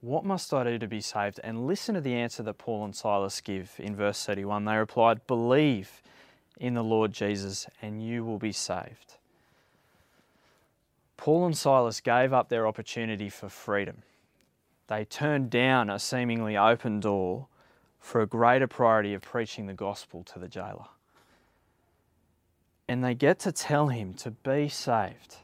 What 0.00 0.24
must 0.24 0.52
I 0.54 0.64
do 0.64 0.78
to 0.78 0.88
be 0.88 1.00
saved? 1.00 1.40
And 1.44 1.66
listen 1.66 1.94
to 1.94 2.00
the 2.00 2.14
answer 2.14 2.42
that 2.42 2.58
Paul 2.58 2.84
and 2.84 2.96
Silas 2.96 3.40
give 3.40 3.74
in 3.78 3.94
verse 3.94 4.24
31. 4.24 4.64
They 4.64 4.76
replied, 4.76 5.26
Believe 5.26 6.02
in 6.58 6.74
the 6.74 6.84
Lord 6.84 7.12
Jesus, 7.12 7.66
and 7.82 8.02
you 8.02 8.24
will 8.24 8.38
be 8.38 8.52
saved. 8.52 9.16
Paul 11.16 11.44
and 11.44 11.56
Silas 11.56 12.00
gave 12.00 12.32
up 12.32 12.48
their 12.48 12.66
opportunity 12.66 13.28
for 13.28 13.50
freedom. 13.50 14.02
They 14.86 15.04
turned 15.04 15.50
down 15.50 15.90
a 15.90 15.98
seemingly 15.98 16.56
open 16.56 16.98
door 17.00 17.46
for 17.98 18.22
a 18.22 18.26
greater 18.26 18.66
priority 18.66 19.12
of 19.12 19.20
preaching 19.20 19.66
the 19.66 19.74
gospel 19.74 20.24
to 20.24 20.38
the 20.38 20.48
jailer. 20.48 20.86
And 22.88 23.04
they 23.04 23.14
get 23.14 23.38
to 23.40 23.52
tell 23.52 23.88
him 23.88 24.14
to 24.14 24.30
be 24.30 24.70
saved. 24.70 25.36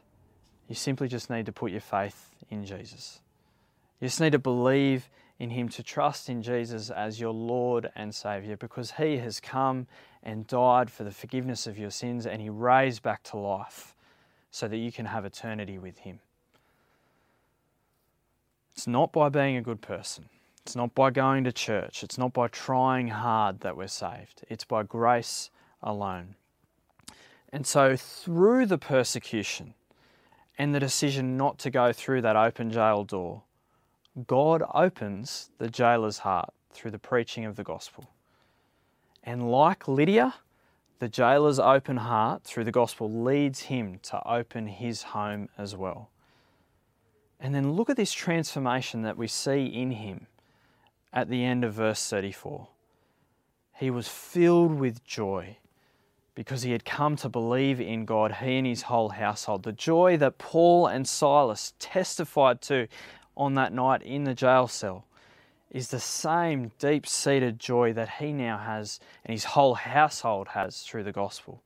You 0.67 0.75
simply 0.75 1.07
just 1.07 1.29
need 1.29 1.45
to 1.45 1.51
put 1.51 1.71
your 1.71 1.81
faith 1.81 2.31
in 2.49 2.65
Jesus. 2.65 3.19
You 3.99 4.07
just 4.07 4.21
need 4.21 4.33
to 4.33 4.39
believe 4.39 5.09
in 5.39 5.51
Him, 5.51 5.69
to 5.69 5.83
trust 5.83 6.29
in 6.29 6.41
Jesus 6.41 6.89
as 6.89 7.19
your 7.19 7.33
Lord 7.33 7.89
and 7.95 8.13
Saviour, 8.13 8.57
because 8.57 8.91
He 8.91 9.17
has 9.17 9.39
come 9.39 9.87
and 10.23 10.47
died 10.47 10.89
for 10.89 11.03
the 11.03 11.11
forgiveness 11.11 11.67
of 11.67 11.77
your 11.77 11.91
sins 11.91 12.25
and 12.25 12.41
He 12.41 12.49
raised 12.49 13.03
back 13.03 13.23
to 13.23 13.37
life 13.37 13.95
so 14.51 14.67
that 14.67 14.77
you 14.77 14.91
can 14.91 15.05
have 15.05 15.25
eternity 15.25 15.77
with 15.77 15.99
Him. 15.99 16.19
It's 18.73 18.87
not 18.87 19.11
by 19.11 19.29
being 19.29 19.57
a 19.57 19.61
good 19.61 19.81
person. 19.81 20.29
It's 20.63 20.75
not 20.75 20.93
by 20.93 21.11
going 21.11 21.45
to 21.45 21.51
church. 21.51 22.03
It's 22.03 22.17
not 22.17 22.33
by 22.33 22.47
trying 22.47 23.07
hard 23.07 23.61
that 23.61 23.77
we're 23.77 23.87
saved. 23.87 24.43
It's 24.49 24.65
by 24.65 24.83
grace 24.83 25.49
alone. 25.81 26.35
And 27.53 27.65
so, 27.65 27.95
through 27.95 28.65
the 28.65 28.77
persecution 28.77 29.73
and 30.57 30.75
the 30.75 30.79
decision 30.79 31.37
not 31.37 31.57
to 31.59 31.69
go 31.69 31.93
through 31.93 32.21
that 32.23 32.35
open 32.35 32.69
jail 32.69 33.03
door, 33.03 33.43
God 34.25 34.63
opens 34.73 35.51
the 35.57 35.69
jailer's 35.69 36.19
heart 36.19 36.53
through 36.71 36.91
the 36.91 36.99
preaching 36.99 37.45
of 37.45 37.55
the 37.55 37.63
gospel. 37.63 38.09
And 39.23 39.51
like 39.51 39.87
Lydia, 39.87 40.35
the 40.99 41.09
jailer's 41.09 41.59
open 41.59 41.97
heart 41.97 42.43
through 42.43 42.63
the 42.63 42.71
gospel 42.71 43.11
leads 43.11 43.63
him 43.63 43.99
to 44.03 44.25
open 44.27 44.67
his 44.67 45.03
home 45.03 45.49
as 45.57 45.75
well. 45.75 46.09
And 47.39 47.53
then 47.53 47.73
look 47.73 47.89
at 47.89 47.97
this 47.97 48.13
transformation 48.13 49.03
that 49.03 49.17
we 49.17 49.27
see 49.27 49.65
in 49.65 49.91
him 49.91 50.25
at 51.13 51.29
the 51.29 51.43
end 51.43 51.63
of 51.63 51.73
verse 51.73 52.09
34. 52.09 52.67
He 53.75 53.91
was 53.91 54.07
filled 54.07 54.79
with 54.79 55.03
joy 55.03 55.57
because 56.33 56.63
he 56.63 56.71
had 56.71 56.85
come 56.85 57.15
to 57.17 57.29
believe 57.29 57.79
in 57.79 58.05
God, 58.05 58.33
he 58.33 58.57
and 58.57 58.67
his 58.67 58.83
whole 58.83 59.09
household. 59.09 59.63
The 59.63 59.71
joy 59.71 60.17
that 60.17 60.37
Paul 60.37 60.87
and 60.87 61.07
Silas 61.07 61.73
testified 61.79 62.61
to 62.63 62.87
on 63.37 63.53
that 63.53 63.71
night 63.71 64.01
in 64.01 64.25
the 64.25 64.33
jail 64.33 64.67
cell 64.67 65.05
is 65.71 65.89
the 65.89 65.99
same 65.99 66.71
deep 66.79 67.05
seated 67.05 67.59
joy 67.59 67.93
that 67.93 68.09
he 68.19 68.33
now 68.33 68.57
has 68.57 68.99
and 69.23 69.33
his 69.33 69.45
whole 69.45 69.75
household 69.75 70.49
has 70.49 70.81
through 70.81 71.03
the 71.03 71.11
gospel. 71.11 71.61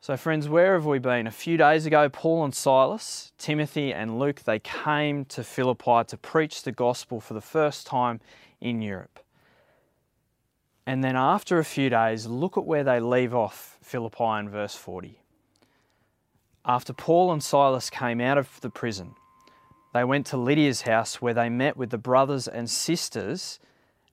So, 0.00 0.16
friends, 0.16 0.48
where 0.48 0.74
have 0.74 0.84
we 0.84 0.98
been? 0.98 1.28
A 1.28 1.32
few 1.32 1.56
days 1.56 1.86
ago, 1.86 2.08
Paul 2.08 2.44
and 2.44 2.54
Silas, 2.54 3.32
Timothy 3.38 3.92
and 3.92 4.18
Luke, 4.18 4.42
they 4.44 4.58
came 4.58 5.24
to 5.26 5.44
Philippi 5.44 6.02
to 6.08 6.16
preach 6.16 6.64
the 6.64 6.72
gospel 6.72 7.20
for 7.20 7.34
the 7.34 7.40
first 7.40 7.86
time 7.86 8.20
in 8.60 8.82
Europe. 8.82 9.20
And 10.84 11.04
then, 11.04 11.14
after 11.14 11.58
a 11.58 11.64
few 11.64 11.88
days, 11.88 12.26
look 12.26 12.56
at 12.56 12.64
where 12.64 12.82
they 12.82 12.98
leave 12.98 13.32
off 13.32 13.78
Philippi 13.80 14.40
in 14.40 14.48
verse 14.48 14.74
40. 14.74 15.20
After 16.64 16.92
Paul 16.92 17.32
and 17.32 17.42
Silas 17.42 17.88
came 17.88 18.20
out 18.20 18.38
of 18.38 18.60
the 18.60 18.70
prison, 18.70 19.14
they 19.92 20.04
went 20.04 20.26
to 20.26 20.36
Lydia's 20.36 20.82
house 20.82 21.20
where 21.20 21.34
they 21.34 21.48
met 21.48 21.76
with 21.76 21.90
the 21.90 21.98
brothers 21.98 22.48
and 22.48 22.68
sisters 22.68 23.60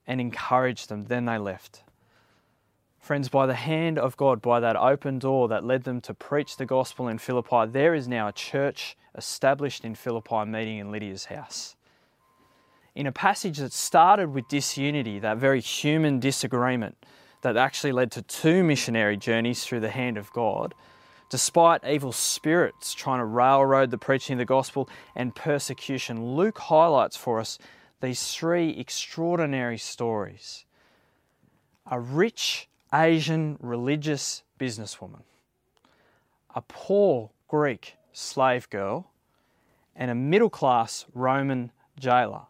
and 0.05 0.19
encouraged 0.19 0.89
them. 0.89 1.05
Then 1.05 1.25
they 1.25 1.37
left. 1.37 1.83
Friends, 2.99 3.29
by 3.29 3.45
the 3.45 3.55
hand 3.55 3.97
of 3.97 4.17
God, 4.17 4.41
by 4.41 4.59
that 4.59 4.75
open 4.75 5.19
door 5.19 5.47
that 5.47 5.63
led 5.63 5.83
them 5.83 6.01
to 6.01 6.13
preach 6.13 6.57
the 6.57 6.65
gospel 6.65 7.07
in 7.07 7.17
Philippi, 7.17 7.65
there 7.65 7.95
is 7.95 8.07
now 8.07 8.27
a 8.27 8.33
church 8.33 8.97
established 9.15 9.85
in 9.85 9.95
Philippi 9.95 10.45
meeting 10.45 10.77
in 10.77 10.91
Lydia's 10.91 11.25
house. 11.25 11.75
In 12.93 13.07
a 13.07 13.11
passage 13.11 13.57
that 13.59 13.71
started 13.71 14.33
with 14.33 14.47
disunity, 14.49 15.19
that 15.19 15.37
very 15.37 15.61
human 15.61 16.19
disagreement 16.19 16.97
that 17.41 17.55
actually 17.55 17.93
led 17.93 18.11
to 18.11 18.21
two 18.21 18.63
missionary 18.63 19.15
journeys 19.15 19.63
through 19.63 19.79
the 19.79 19.89
hand 19.89 20.17
of 20.17 20.31
God, 20.33 20.75
Despite 21.29 21.85
evil 21.85 22.11
spirits 22.11 22.93
trying 22.93 23.19
to 23.19 23.25
railroad 23.25 23.91
the 23.91 23.99
preaching 23.99 24.33
of 24.33 24.39
the 24.39 24.45
gospel 24.45 24.89
and 25.15 25.35
persecution, 25.35 26.35
Luke 26.35 26.57
highlights 26.57 27.15
for 27.15 27.39
us 27.39 27.59
these 28.01 28.33
three 28.33 28.71
extraordinary 28.71 29.77
stories. 29.77 30.65
A 31.91 31.99
rich 31.99 32.67
Asian 32.91 33.57
religious 33.59 34.41
businesswoman, 34.59 35.21
a 36.55 36.61
poor 36.61 37.29
Greek 37.47 37.95
slave 38.11 38.67
girl, 38.71 39.11
and 39.95 40.09
a 40.09 40.15
middle 40.15 40.49
class 40.49 41.05
Roman 41.13 41.71
jailer. 41.99 42.47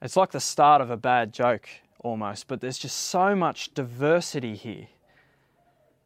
It's 0.00 0.16
like 0.16 0.32
the 0.32 0.40
start 0.40 0.80
of 0.80 0.90
a 0.90 0.96
bad 0.96 1.32
joke 1.32 1.68
almost, 2.00 2.48
but 2.48 2.60
there's 2.60 2.78
just 2.78 2.96
so 2.96 3.36
much 3.36 3.72
diversity 3.74 4.56
here. 4.56 4.88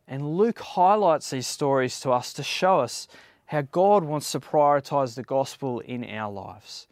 And 0.09 0.37
Luke 0.37 0.61
highlights 0.61 1.31
these 1.31 1.47
stories 1.47 1.99
to 2.01 2.12
us 2.12 2.33
to 2.35 2.42
show 2.42 2.81
us 2.81 3.09
how 3.47 3.62
God 3.62 4.05
wants 4.05 4.31
to 4.33 4.40
prioritize 4.40 5.14
the 5.14 5.23
gospel 5.23 5.81
in 5.81 6.05
our 6.05 6.31
lives. 6.31 6.87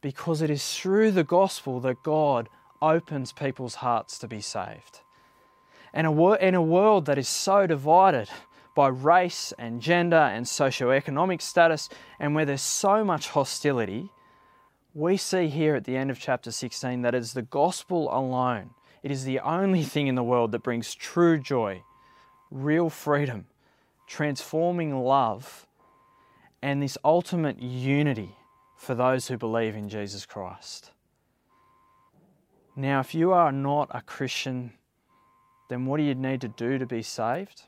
Because 0.00 0.42
it 0.42 0.50
is 0.50 0.74
through 0.74 1.12
the 1.12 1.24
gospel 1.24 1.80
that 1.80 2.02
God 2.02 2.48
opens 2.80 3.32
people's 3.32 3.76
hearts 3.76 4.18
to 4.18 4.28
be 4.28 4.40
saved. 4.40 5.00
And 5.92 6.06
a 6.06 6.46
in 6.46 6.54
a 6.54 6.62
world 6.62 7.06
that 7.06 7.18
is 7.18 7.28
so 7.28 7.66
divided 7.66 8.28
by 8.76 8.88
race 8.88 9.52
and 9.58 9.80
gender 9.80 10.16
and 10.16 10.46
socioeconomic 10.46 11.42
status, 11.42 11.88
and 12.20 12.34
where 12.34 12.44
there's 12.44 12.62
so 12.62 13.02
much 13.02 13.30
hostility, 13.30 14.10
we 14.94 15.16
see 15.16 15.48
here 15.48 15.74
at 15.74 15.84
the 15.84 15.96
end 15.96 16.10
of 16.10 16.20
chapter 16.20 16.52
16 16.52 17.02
that 17.02 17.14
it's 17.14 17.32
the 17.32 17.42
gospel 17.42 18.08
alone. 18.16 18.70
It 19.02 19.10
is 19.10 19.24
the 19.24 19.40
only 19.40 19.82
thing 19.82 20.06
in 20.06 20.14
the 20.14 20.22
world 20.22 20.52
that 20.52 20.62
brings 20.62 20.94
true 20.94 21.38
joy 21.38 21.82
real 22.50 22.90
freedom, 22.90 23.46
transforming 24.06 24.98
love, 24.98 25.66
and 26.62 26.82
this 26.82 26.98
ultimate 27.04 27.60
unity 27.60 28.36
for 28.76 28.94
those 28.94 29.28
who 29.28 29.36
believe 29.36 29.76
in 29.76 29.88
Jesus 29.88 30.26
Christ. 30.26 30.92
Now, 32.74 33.00
if 33.00 33.14
you 33.14 33.32
are 33.32 33.52
not 33.52 33.88
a 33.90 34.00
Christian, 34.00 34.72
then 35.68 35.86
what 35.86 35.98
do 35.98 36.04
you 36.04 36.14
need 36.14 36.40
to 36.42 36.48
do 36.48 36.78
to 36.78 36.86
be 36.86 37.02
saved? 37.02 37.62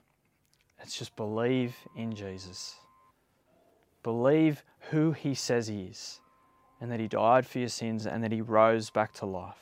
It's 0.82 0.98
just 0.98 1.16
believe 1.16 1.76
in 1.96 2.14
Jesus. 2.14 2.76
Believe 4.02 4.64
who 4.90 5.12
He 5.12 5.34
says 5.34 5.66
He 5.66 5.82
is, 5.90 6.20
and 6.80 6.90
that 6.90 7.00
He 7.00 7.08
died 7.08 7.46
for 7.46 7.58
your 7.58 7.68
sins 7.68 8.06
and 8.06 8.22
that 8.24 8.32
He 8.32 8.40
rose 8.40 8.88
back 8.88 9.12
to 9.14 9.26
life. 9.26 9.56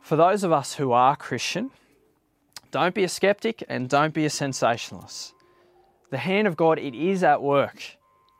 For 0.00 0.16
those 0.16 0.42
of 0.42 0.50
us 0.50 0.74
who 0.74 0.92
are 0.92 1.14
Christian, 1.14 1.70
don't 2.70 2.94
be 2.94 3.04
a 3.04 3.08
skeptic 3.08 3.64
and 3.68 3.88
don't 3.88 4.14
be 4.14 4.24
a 4.24 4.30
sensationalist. 4.30 5.34
The 6.10 6.18
hand 6.18 6.46
of 6.46 6.56
God, 6.56 6.78
it 6.78 6.94
is 6.94 7.22
at 7.22 7.42
work 7.42 7.82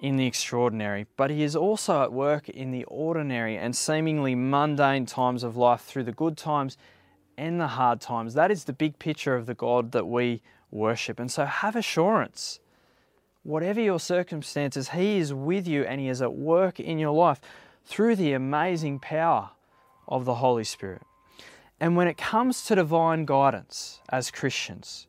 in 0.01 0.17
the 0.17 0.27
extraordinary, 0.27 1.07
but 1.17 1.31
He 1.31 1.43
is 1.43 1.55
also 1.55 2.03
at 2.03 2.13
work 2.13 2.49
in 2.49 2.71
the 2.71 2.85
ordinary 2.85 3.57
and 3.57 3.77
seemingly 3.77 4.35
mundane 4.35 5.07
times 5.07 5.45
of 5.45 5.57
life 5.57 5.83
through 5.83 6.05
the 6.05 6.13
good 6.13 6.37
times 6.37 6.77
and 7.37 7.61
the 7.61 7.69
hard 7.69 8.01
times. 8.01 8.35
That 8.35 8.51
is 8.51 8.65
the 8.65 8.73
big 8.73 8.99
picture 8.99 9.35
of 9.35 9.47
the 9.47 9.55
God 9.55 9.93
that 9.93 10.07
we 10.07 10.43
worship. 10.71 11.19
And 11.19 11.31
so 11.31 11.45
have 11.45 11.77
assurance. 11.77 12.61
Whatever 13.43 13.81
your 13.81 14.01
circumstances, 14.01 14.91
He 14.91 15.19
is 15.19 15.33
with 15.33 15.67
you 15.67 15.85
and 15.85 16.01
He 16.01 16.09
is 16.09 16.23
at 16.23 16.35
work 16.35 16.79
in 16.79 16.99
your 16.99 17.13
life 17.13 17.41
through 17.85 18.17
the 18.17 18.33
amazing 18.33 19.01
power 19.01 19.51
of 20.07 20.25
the 20.25 20.37
Holy 20.37 20.65
Spirit. 20.65 21.03
And 21.81 21.97
when 21.97 22.07
it 22.09 22.19
comes 22.19 22.63
to 22.65 22.75
divine 22.75 23.25
guidance 23.25 24.01
as 24.11 24.31
Christians, 24.31 25.07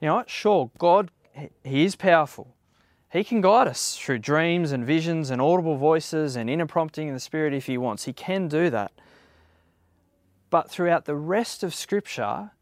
you 0.00 0.08
know 0.08 0.14
what? 0.16 0.30
Sure, 0.30 0.70
God, 0.78 1.10
He 1.62 1.84
is 1.84 1.94
powerful 1.94 2.54
He 3.12 3.22
can 3.22 3.42
guide 3.42 3.68
us 3.68 3.98
through 3.98 4.18
dreams 4.20 4.72
and 4.72 4.84
visions 4.84 5.30
and 5.30 5.42
audible 5.42 5.76
voices 5.76 6.36
and 6.36 6.48
inner 6.48 6.66
prompting 6.66 7.08
in 7.08 7.14
the 7.14 7.20
Spirit 7.20 7.52
if 7.52 7.66
He 7.66 7.76
wants. 7.76 8.04
He 8.04 8.14
can 8.14 8.48
do 8.48 8.70
that. 8.70 8.92
But 10.48 10.70
throughout 10.70 11.04
the 11.04 11.14
rest 11.14 11.62
of 11.62 11.74
Scripture, 11.74 12.52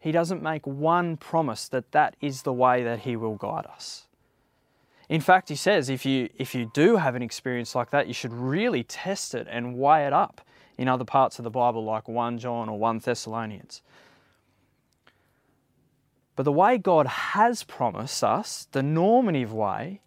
He 0.00 0.10
doesn't 0.10 0.42
make 0.42 0.66
one 0.66 1.16
promise 1.16 1.68
that 1.68 1.92
that 1.92 2.16
is 2.20 2.42
the 2.42 2.52
way 2.52 2.82
that 2.82 3.00
He 3.00 3.14
will 3.14 3.36
guide 3.36 3.66
us. 3.66 4.06
In 5.08 5.20
fact, 5.20 5.48
He 5.50 5.56
says 5.56 5.88
if 5.88 6.04
you, 6.04 6.30
if 6.36 6.52
you 6.52 6.68
do 6.74 6.96
have 6.96 7.14
an 7.14 7.22
experience 7.22 7.76
like 7.76 7.90
that, 7.90 8.08
you 8.08 8.12
should 8.12 8.34
really 8.34 8.82
test 8.82 9.36
it 9.36 9.46
and 9.48 9.78
weigh 9.78 10.04
it 10.04 10.12
up 10.12 10.40
in 10.78 10.86
other 10.86 11.04
parts 11.04 11.38
of 11.38 11.42
the 11.42 11.50
Bible, 11.50 11.84
like 11.84 12.08
1 12.08 12.38
John 12.38 12.68
or 12.68 12.78
1 12.78 13.00
Thessalonians. 13.00 13.82
But 16.36 16.44
the 16.44 16.52
way 16.52 16.78
God 16.78 17.08
has 17.08 17.64
promised 17.64 18.22
us, 18.22 18.68
the 18.70 18.82
normative 18.82 19.52
way 19.52 20.00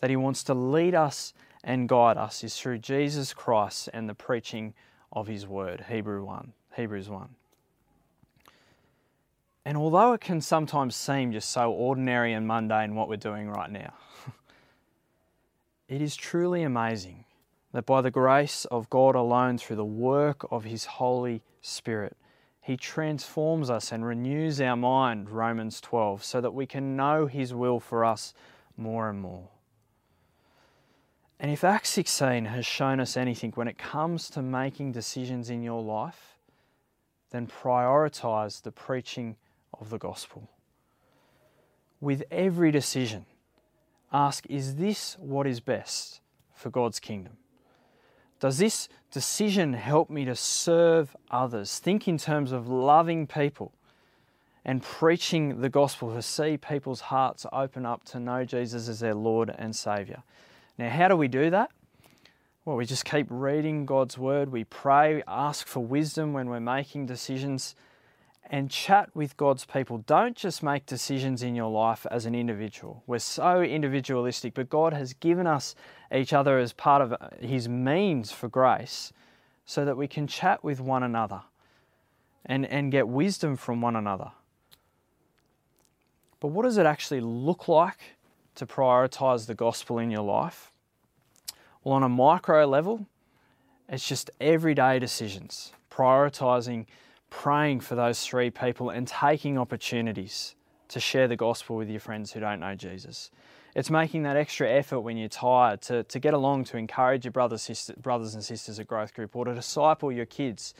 that 0.00 0.08
He 0.08 0.16
wants 0.16 0.42
to 0.44 0.54
lead 0.54 0.94
us 0.94 1.34
and 1.62 1.86
guide 1.86 2.16
us, 2.16 2.42
is 2.42 2.58
through 2.58 2.78
Jesus 2.78 3.34
Christ 3.34 3.90
and 3.92 4.08
the 4.08 4.14
preaching 4.14 4.72
of 5.12 5.26
His 5.26 5.46
Word. 5.46 5.84
Hebrew 5.90 6.24
1, 6.24 6.54
Hebrews 6.76 7.10
1. 7.10 7.28
And 9.66 9.76
although 9.76 10.14
it 10.14 10.22
can 10.22 10.40
sometimes 10.40 10.96
seem 10.96 11.32
just 11.32 11.50
so 11.50 11.70
ordinary 11.70 12.32
and 12.32 12.46
mundane 12.46 12.94
what 12.94 13.08
we're 13.08 13.16
doing 13.16 13.50
right 13.50 13.70
now, 13.70 13.92
it 15.88 16.00
is 16.00 16.16
truly 16.16 16.62
amazing 16.62 17.25
that 17.76 17.84
by 17.84 18.00
the 18.00 18.10
grace 18.10 18.64
of 18.70 18.88
God 18.88 19.14
alone, 19.14 19.58
through 19.58 19.76
the 19.76 19.84
work 19.84 20.46
of 20.50 20.64
His 20.64 20.86
Holy 20.86 21.42
Spirit, 21.60 22.16
he 22.58 22.74
transforms 22.74 23.68
us 23.68 23.92
and 23.92 24.02
renews 24.02 24.62
our 24.62 24.76
mind, 24.76 25.28
Romans 25.28 25.82
12, 25.82 26.24
so 26.24 26.40
that 26.40 26.54
we 26.54 26.64
can 26.64 26.96
know 26.96 27.26
His 27.26 27.52
will 27.52 27.78
for 27.78 28.02
us 28.02 28.32
more 28.78 29.10
and 29.10 29.20
more. 29.20 29.50
And 31.38 31.50
if 31.50 31.64
Acts 31.64 31.90
16 31.90 32.46
has 32.46 32.64
shown 32.64 32.98
us 32.98 33.14
anything 33.14 33.52
when 33.56 33.68
it 33.68 33.76
comes 33.76 34.30
to 34.30 34.40
making 34.40 34.92
decisions 34.92 35.50
in 35.50 35.62
your 35.62 35.82
life, 35.82 36.38
then 37.30 37.46
prioritize 37.46 38.62
the 38.62 38.72
preaching 38.72 39.36
of 39.78 39.90
the 39.90 39.98
gospel. 39.98 40.48
With 42.00 42.24
every 42.30 42.70
decision, 42.70 43.26
ask 44.10 44.46
is 44.48 44.76
this 44.76 45.18
what 45.18 45.46
is 45.46 45.60
best 45.60 46.22
for 46.54 46.70
God's 46.70 47.00
kingdom? 47.00 47.36
Does 48.46 48.58
this 48.58 48.88
decision 49.10 49.72
help 49.72 50.08
me 50.08 50.24
to 50.24 50.36
serve 50.36 51.16
others? 51.32 51.80
Think 51.80 52.06
in 52.06 52.16
terms 52.16 52.52
of 52.52 52.68
loving 52.68 53.26
people 53.26 53.72
and 54.64 54.80
preaching 54.80 55.62
the 55.62 55.68
gospel 55.68 56.14
to 56.14 56.22
see 56.22 56.56
people's 56.56 57.00
hearts 57.00 57.44
open 57.52 57.84
up 57.84 58.04
to 58.04 58.20
know 58.20 58.44
Jesus 58.44 58.88
as 58.88 59.00
their 59.00 59.16
Lord 59.16 59.52
and 59.58 59.74
Saviour. 59.74 60.22
Now, 60.78 60.90
how 60.90 61.08
do 61.08 61.16
we 61.16 61.26
do 61.26 61.50
that? 61.50 61.72
Well, 62.64 62.76
we 62.76 62.86
just 62.86 63.04
keep 63.04 63.26
reading 63.30 63.84
God's 63.84 64.16
word, 64.16 64.52
we 64.52 64.62
pray, 64.62 65.24
ask 65.26 65.66
for 65.66 65.80
wisdom 65.80 66.32
when 66.32 66.48
we're 66.48 66.60
making 66.60 67.06
decisions, 67.06 67.74
and 68.50 68.70
chat 68.70 69.10
with 69.14 69.36
God's 69.36 69.64
people. 69.64 69.98
Don't 69.98 70.36
just 70.36 70.62
make 70.62 70.86
decisions 70.86 71.42
in 71.42 71.54
your 71.54 71.70
life 71.70 72.06
as 72.10 72.26
an 72.26 72.34
individual. 72.34 73.02
We're 73.06 73.18
so 73.18 73.62
individualistic, 73.62 74.54
but 74.54 74.70
God 74.70 74.92
has 74.92 75.12
given 75.12 75.46
us 75.46 75.74
each 76.14 76.32
other 76.32 76.58
as 76.58 76.72
part 76.72 77.02
of 77.02 77.12
uh, 77.12 77.28
His 77.40 77.68
means 77.68 78.32
for 78.32 78.48
grace 78.48 79.12
so 79.64 79.84
that 79.84 79.96
we 79.96 80.06
can 80.06 80.26
chat 80.26 80.62
with 80.62 80.80
one 80.80 81.02
another 81.02 81.42
and, 82.44 82.64
and 82.66 82.92
get 82.92 83.08
wisdom 83.08 83.56
from 83.56 83.80
one 83.80 83.96
another. 83.96 84.30
But 86.38 86.48
what 86.48 86.62
does 86.62 86.78
it 86.78 86.86
actually 86.86 87.20
look 87.20 87.66
like 87.66 88.16
to 88.54 88.66
prioritize 88.66 89.46
the 89.46 89.54
gospel 89.54 89.98
in 89.98 90.10
your 90.10 90.22
life? 90.22 90.70
Well, 91.82 91.94
on 91.94 92.02
a 92.02 92.08
micro 92.08 92.66
level, 92.66 93.06
it's 93.88 94.06
just 94.06 94.30
everyday 94.40 94.98
decisions, 94.98 95.72
prioritizing 95.90 96.86
praying 97.30 97.80
for 97.80 97.94
those 97.94 98.24
three 98.24 98.50
people 98.50 98.90
and 98.90 99.06
taking 99.06 99.58
opportunities 99.58 100.54
to 100.88 101.00
share 101.00 101.28
the 101.28 101.36
gospel 101.36 101.76
with 101.76 101.88
your 101.88 102.00
friends 102.00 102.32
who 102.32 102.40
don't 102.40 102.60
know 102.60 102.74
Jesus. 102.74 103.30
It's 103.74 103.90
making 103.90 104.22
that 104.22 104.36
extra 104.36 104.70
effort 104.70 105.00
when 105.00 105.16
you're 105.16 105.28
tired 105.28 105.82
to, 105.82 106.02
to 106.04 106.18
get 106.18 106.32
along 106.32 106.64
to 106.64 106.78
encourage 106.78 107.24
your 107.24 107.32
brothers, 107.32 107.62
sister, 107.62 107.94
brothers 108.00 108.34
and 108.34 108.42
sisters 108.42 108.78
at 108.78 108.86
Growth 108.86 109.12
Group 109.12 109.36
or 109.36 109.44
to 109.44 109.54
disciple 109.54 110.10
your 110.10 110.24
kids 110.24 110.72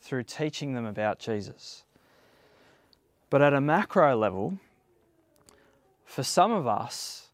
through 0.00 0.22
teaching 0.22 0.74
them 0.74 0.86
about 0.86 1.18
Jesus. 1.18 1.84
But 3.30 3.42
at 3.42 3.52
a 3.52 3.60
macro 3.60 4.16
level, 4.16 4.58
for 6.06 6.22
some 6.22 6.52
of 6.52 6.66
us, 6.66 7.28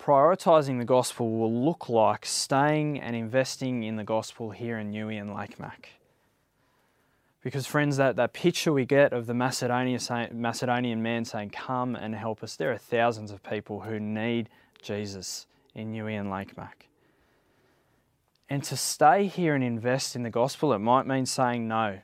prioritising 0.00 0.78
the 0.78 0.84
gospel 0.84 1.30
will 1.30 1.64
look 1.64 1.88
like 1.88 2.26
staying 2.26 3.00
and 3.00 3.14
investing 3.14 3.84
in 3.84 3.94
the 3.94 4.02
gospel 4.02 4.50
here 4.50 4.76
in 4.78 4.90
Newey 4.90 5.20
and 5.20 5.32
Lake 5.32 5.60
Mac. 5.60 5.90
Because, 7.42 7.66
friends, 7.66 7.96
that, 7.96 8.16
that 8.16 8.32
picture 8.32 8.72
we 8.72 8.84
get 8.84 9.12
of 9.12 9.26
the 9.26 9.34
Macedonian, 9.34 10.00
Macedonian 10.32 11.02
man 11.02 11.24
saying, 11.24 11.50
Come 11.50 11.96
and 11.96 12.14
help 12.14 12.42
us, 12.42 12.54
there 12.54 12.72
are 12.72 12.78
thousands 12.78 13.32
of 13.32 13.42
people 13.42 13.80
who 13.80 13.98
need 13.98 14.48
Jesus 14.80 15.46
in 15.74 15.92
Newey 15.92 16.18
and 16.18 16.30
Lake 16.30 16.56
Mac. 16.56 16.86
And 18.48 18.62
to 18.64 18.76
stay 18.76 19.26
here 19.26 19.54
and 19.54 19.64
invest 19.64 20.14
in 20.14 20.22
the 20.22 20.30
gospel, 20.30 20.72
it 20.72 20.78
might 20.78 21.06
mean 21.06 21.26
saying 21.26 21.66
no 21.66 21.98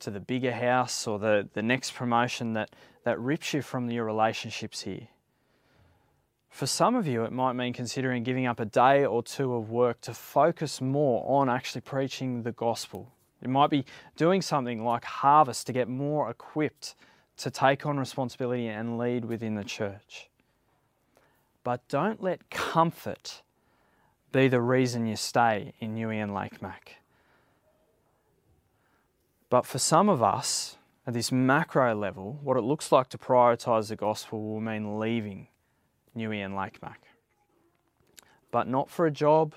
to 0.00 0.10
the 0.10 0.20
bigger 0.20 0.52
house 0.52 1.06
or 1.06 1.18
the, 1.18 1.48
the 1.54 1.62
next 1.62 1.94
promotion 1.94 2.54
that, 2.54 2.70
that 3.04 3.20
rips 3.20 3.54
you 3.54 3.62
from 3.62 3.88
your 3.88 4.04
relationships 4.04 4.82
here. 4.82 5.06
For 6.48 6.66
some 6.66 6.96
of 6.96 7.06
you, 7.06 7.24
it 7.24 7.30
might 7.30 7.52
mean 7.52 7.72
considering 7.72 8.24
giving 8.24 8.46
up 8.46 8.58
a 8.58 8.64
day 8.64 9.04
or 9.04 9.22
two 9.22 9.54
of 9.54 9.70
work 9.70 10.00
to 10.02 10.12
focus 10.12 10.80
more 10.80 11.24
on 11.26 11.48
actually 11.48 11.82
preaching 11.82 12.42
the 12.42 12.52
gospel 12.52 13.12
it 13.42 13.48
might 13.48 13.70
be 13.70 13.84
doing 14.16 14.40
something 14.40 14.84
like 14.84 15.04
harvest 15.04 15.66
to 15.66 15.72
get 15.72 15.88
more 15.88 16.30
equipped 16.30 16.94
to 17.38 17.50
take 17.50 17.84
on 17.84 17.98
responsibility 17.98 18.68
and 18.68 18.98
lead 18.98 19.24
within 19.24 19.56
the 19.56 19.64
church. 19.64 20.28
But 21.64 21.86
don't 21.88 22.22
let 22.22 22.50
comfort 22.50 23.42
be 24.30 24.48
the 24.48 24.60
reason 24.60 25.06
you 25.06 25.16
stay 25.16 25.74
in 25.80 25.94
Newey 25.94 26.22
and 26.22 26.32
Lake 26.32 26.62
Mac. 26.62 26.96
But 29.50 29.66
for 29.66 29.78
some 29.78 30.08
of 30.08 30.22
us, 30.22 30.76
at 31.06 31.14
this 31.14 31.32
macro 31.32 31.94
level, 31.94 32.38
what 32.42 32.56
it 32.56 32.62
looks 32.62 32.92
like 32.92 33.08
to 33.08 33.18
prioritise 33.18 33.88
the 33.88 33.96
gospel 33.96 34.42
will 34.42 34.60
mean 34.60 34.98
leaving 34.98 35.48
Newey 36.16 36.44
and 36.44 36.56
Lake 36.56 36.80
Mac. 36.80 37.00
But 38.50 38.68
not 38.68 38.88
for 38.88 39.04
a 39.04 39.10
job, 39.10 39.54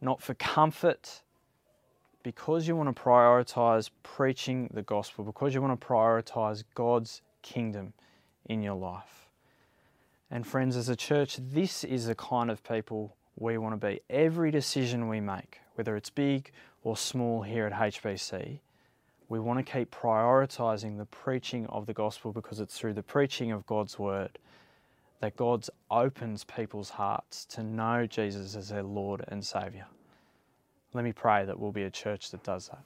not 0.00 0.20
for 0.20 0.34
comfort, 0.34 1.22
because 2.22 2.66
you 2.66 2.76
want 2.76 2.94
to 2.94 3.02
prioritize 3.02 3.90
preaching 4.02 4.70
the 4.72 4.82
gospel, 4.82 5.24
because 5.24 5.54
you 5.54 5.62
want 5.62 5.80
to 5.80 5.86
prioritize 5.86 6.64
God's 6.74 7.22
kingdom 7.42 7.92
in 8.46 8.62
your 8.62 8.74
life. 8.74 9.28
And 10.30 10.46
friends, 10.46 10.76
as 10.76 10.88
a 10.88 10.96
church, 10.96 11.38
this 11.40 11.84
is 11.84 12.06
the 12.06 12.14
kind 12.14 12.50
of 12.50 12.62
people 12.62 13.16
we 13.36 13.56
want 13.56 13.80
to 13.80 13.86
be. 13.86 14.00
Every 14.10 14.50
decision 14.50 15.08
we 15.08 15.20
make, 15.20 15.60
whether 15.74 15.96
it's 15.96 16.10
big 16.10 16.50
or 16.82 16.96
small 16.96 17.42
here 17.42 17.66
at 17.66 17.72
HBC, 17.72 18.60
we 19.28 19.38
want 19.38 19.64
to 19.64 19.72
keep 19.72 19.90
prioritizing 19.90 20.98
the 20.98 21.04
preaching 21.06 21.66
of 21.66 21.86
the 21.86 21.92
gospel 21.92 22.32
because 22.32 22.60
it's 22.60 22.78
through 22.78 22.94
the 22.94 23.02
preaching 23.02 23.52
of 23.52 23.66
God's 23.66 23.98
word 23.98 24.38
that 25.20 25.36
God 25.36 25.66
opens 25.90 26.44
people's 26.44 26.90
hearts 26.90 27.44
to 27.46 27.62
know 27.62 28.06
Jesus 28.06 28.54
as 28.54 28.68
their 28.68 28.82
Lord 28.82 29.24
and 29.28 29.44
Saviour. 29.44 29.86
Let 30.94 31.04
me 31.04 31.12
pray 31.12 31.44
that 31.44 31.58
we'll 31.58 31.72
be 31.72 31.82
a 31.82 31.90
church 31.90 32.30
that 32.30 32.42
does 32.42 32.68
that. 32.68 32.82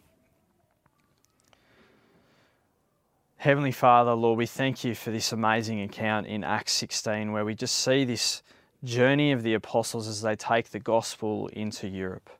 Heavenly 3.36 3.72
Father, 3.72 4.14
Lord, 4.14 4.38
we 4.38 4.46
thank 4.46 4.84
you 4.84 4.94
for 4.94 5.10
this 5.10 5.32
amazing 5.32 5.82
account 5.82 6.26
in 6.26 6.44
Acts 6.44 6.72
16 6.74 7.32
where 7.32 7.44
we 7.44 7.54
just 7.54 7.76
see 7.76 8.04
this 8.04 8.42
journey 8.84 9.32
of 9.32 9.42
the 9.42 9.54
apostles 9.54 10.06
as 10.08 10.22
they 10.22 10.36
take 10.36 10.70
the 10.70 10.78
gospel 10.78 11.48
into 11.48 11.88
Europe. 11.88 12.30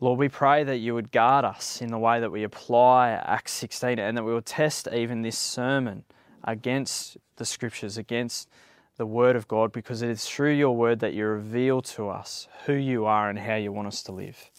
Lord, 0.00 0.18
we 0.18 0.28
pray 0.28 0.64
that 0.64 0.78
you 0.78 0.94
would 0.94 1.12
guard 1.12 1.44
us 1.44 1.80
in 1.80 1.88
the 1.88 1.98
way 1.98 2.20
that 2.20 2.32
we 2.32 2.42
apply 2.42 3.10
Acts 3.10 3.52
16 3.52 3.98
and 3.98 4.16
that 4.16 4.24
we 4.24 4.32
will 4.32 4.42
test 4.42 4.88
even 4.92 5.22
this 5.22 5.38
sermon 5.38 6.04
against 6.44 7.16
the 7.36 7.44
scriptures, 7.44 7.96
against 7.96 8.48
the 8.96 9.06
Word 9.06 9.36
of 9.36 9.48
God 9.48 9.72
because 9.72 10.02
it 10.02 10.10
is 10.10 10.26
through 10.26 10.52
your 10.52 10.76
Word 10.76 11.00
that 11.00 11.14
you 11.14 11.26
reveal 11.26 11.82
to 11.82 12.08
us 12.08 12.48
who 12.66 12.74
you 12.74 13.06
are 13.06 13.30
and 13.30 13.38
how 13.38 13.56
you 13.56 13.72
want 13.72 13.88
us 13.88 14.02
to 14.04 14.12
live. 14.12 14.50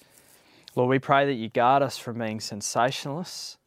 Lord, 0.76 0.90
we 0.90 1.00
pray 1.00 1.26
that 1.26 1.34
you 1.34 1.50
guard 1.50 1.84
us 1.84 1.98
from 1.98 2.18
being 2.18 2.40
sensationalists 2.40 3.58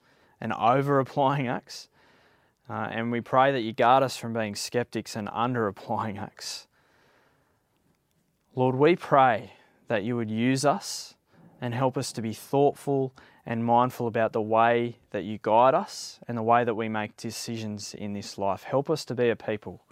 and 0.40 0.52
over 0.52 0.98
applying 0.98 1.46
acts. 1.46 1.88
Uh, 2.68 2.88
and 2.90 3.12
we 3.12 3.20
pray 3.20 3.52
that 3.52 3.60
you 3.60 3.72
guard 3.72 4.02
us 4.02 4.16
from 4.16 4.32
being 4.32 4.56
skeptics 4.56 5.14
and 5.14 5.28
under 5.32 5.68
applying 5.68 6.18
acts. 6.18 6.66
Lord, 8.56 8.74
we 8.74 8.96
pray 8.96 9.52
that 9.86 10.02
you 10.02 10.16
would 10.16 10.30
use 10.30 10.64
us 10.64 11.14
and 11.60 11.74
help 11.74 11.96
us 11.96 12.12
to 12.12 12.22
be 12.22 12.32
thoughtful 12.32 13.14
and 13.44 13.64
mindful 13.64 14.08
about 14.08 14.32
the 14.32 14.42
way 14.42 14.96
that 15.10 15.22
you 15.22 15.38
guide 15.40 15.74
us 15.74 16.18
and 16.26 16.36
the 16.36 16.42
way 16.42 16.64
that 16.64 16.74
we 16.74 16.88
make 16.88 17.16
decisions 17.16 17.94
in 17.94 18.12
this 18.14 18.36
life. 18.36 18.64
Help 18.64 18.90
us 18.90 19.04
to 19.04 19.14
be 19.14 19.28
a 19.28 19.36
people 19.36 19.85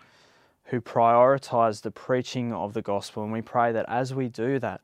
who 0.66 0.80
prioritize 0.80 1.82
the 1.82 1.90
preaching 1.90 2.52
of 2.52 2.72
the 2.72 2.82
gospel. 2.82 3.22
And 3.22 3.32
we 3.32 3.42
pray 3.42 3.72
that 3.72 3.86
as 3.88 4.14
we 4.14 4.28
do 4.28 4.58
that, 4.60 4.80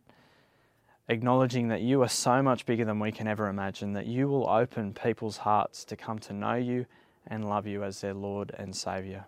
acknowledging 1.08 1.68
that 1.68 1.80
you 1.80 2.02
are 2.02 2.08
so 2.08 2.42
much 2.42 2.66
bigger 2.66 2.84
than 2.84 3.00
we 3.00 3.12
can 3.12 3.26
ever 3.26 3.48
imagine, 3.48 3.94
that 3.94 4.06
you 4.06 4.28
will 4.28 4.48
open 4.48 4.94
people's 4.94 5.38
hearts 5.38 5.84
to 5.84 5.96
come 5.96 6.18
to 6.20 6.32
know 6.32 6.54
you 6.54 6.86
and 7.26 7.48
love 7.48 7.66
you 7.66 7.82
as 7.82 8.00
their 8.00 8.14
Lord 8.14 8.52
and 8.56 8.74
Saviour. 8.74 9.26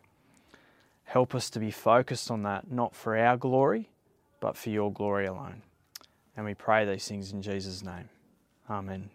Help 1.05 1.35
us 1.35 1.51
to 1.51 1.59
be 1.59 1.71
focused 1.71 2.31
on 2.31 2.43
that, 2.45 2.71
not 2.71 2.95
for 2.95 3.17
our 3.17 3.37
glory, 3.37 3.91
but 4.41 4.57
for 4.57 4.71
your 4.71 4.93
glory 4.93 5.27
alone. 5.27 5.63
And 6.37 6.47
we 6.47 6.55
pray 6.55 6.85
these 6.85 7.07
things 7.07 7.33
in 7.33 7.43
Jesus' 7.43 7.83
name. 7.83 8.09
Amen. 8.71 9.11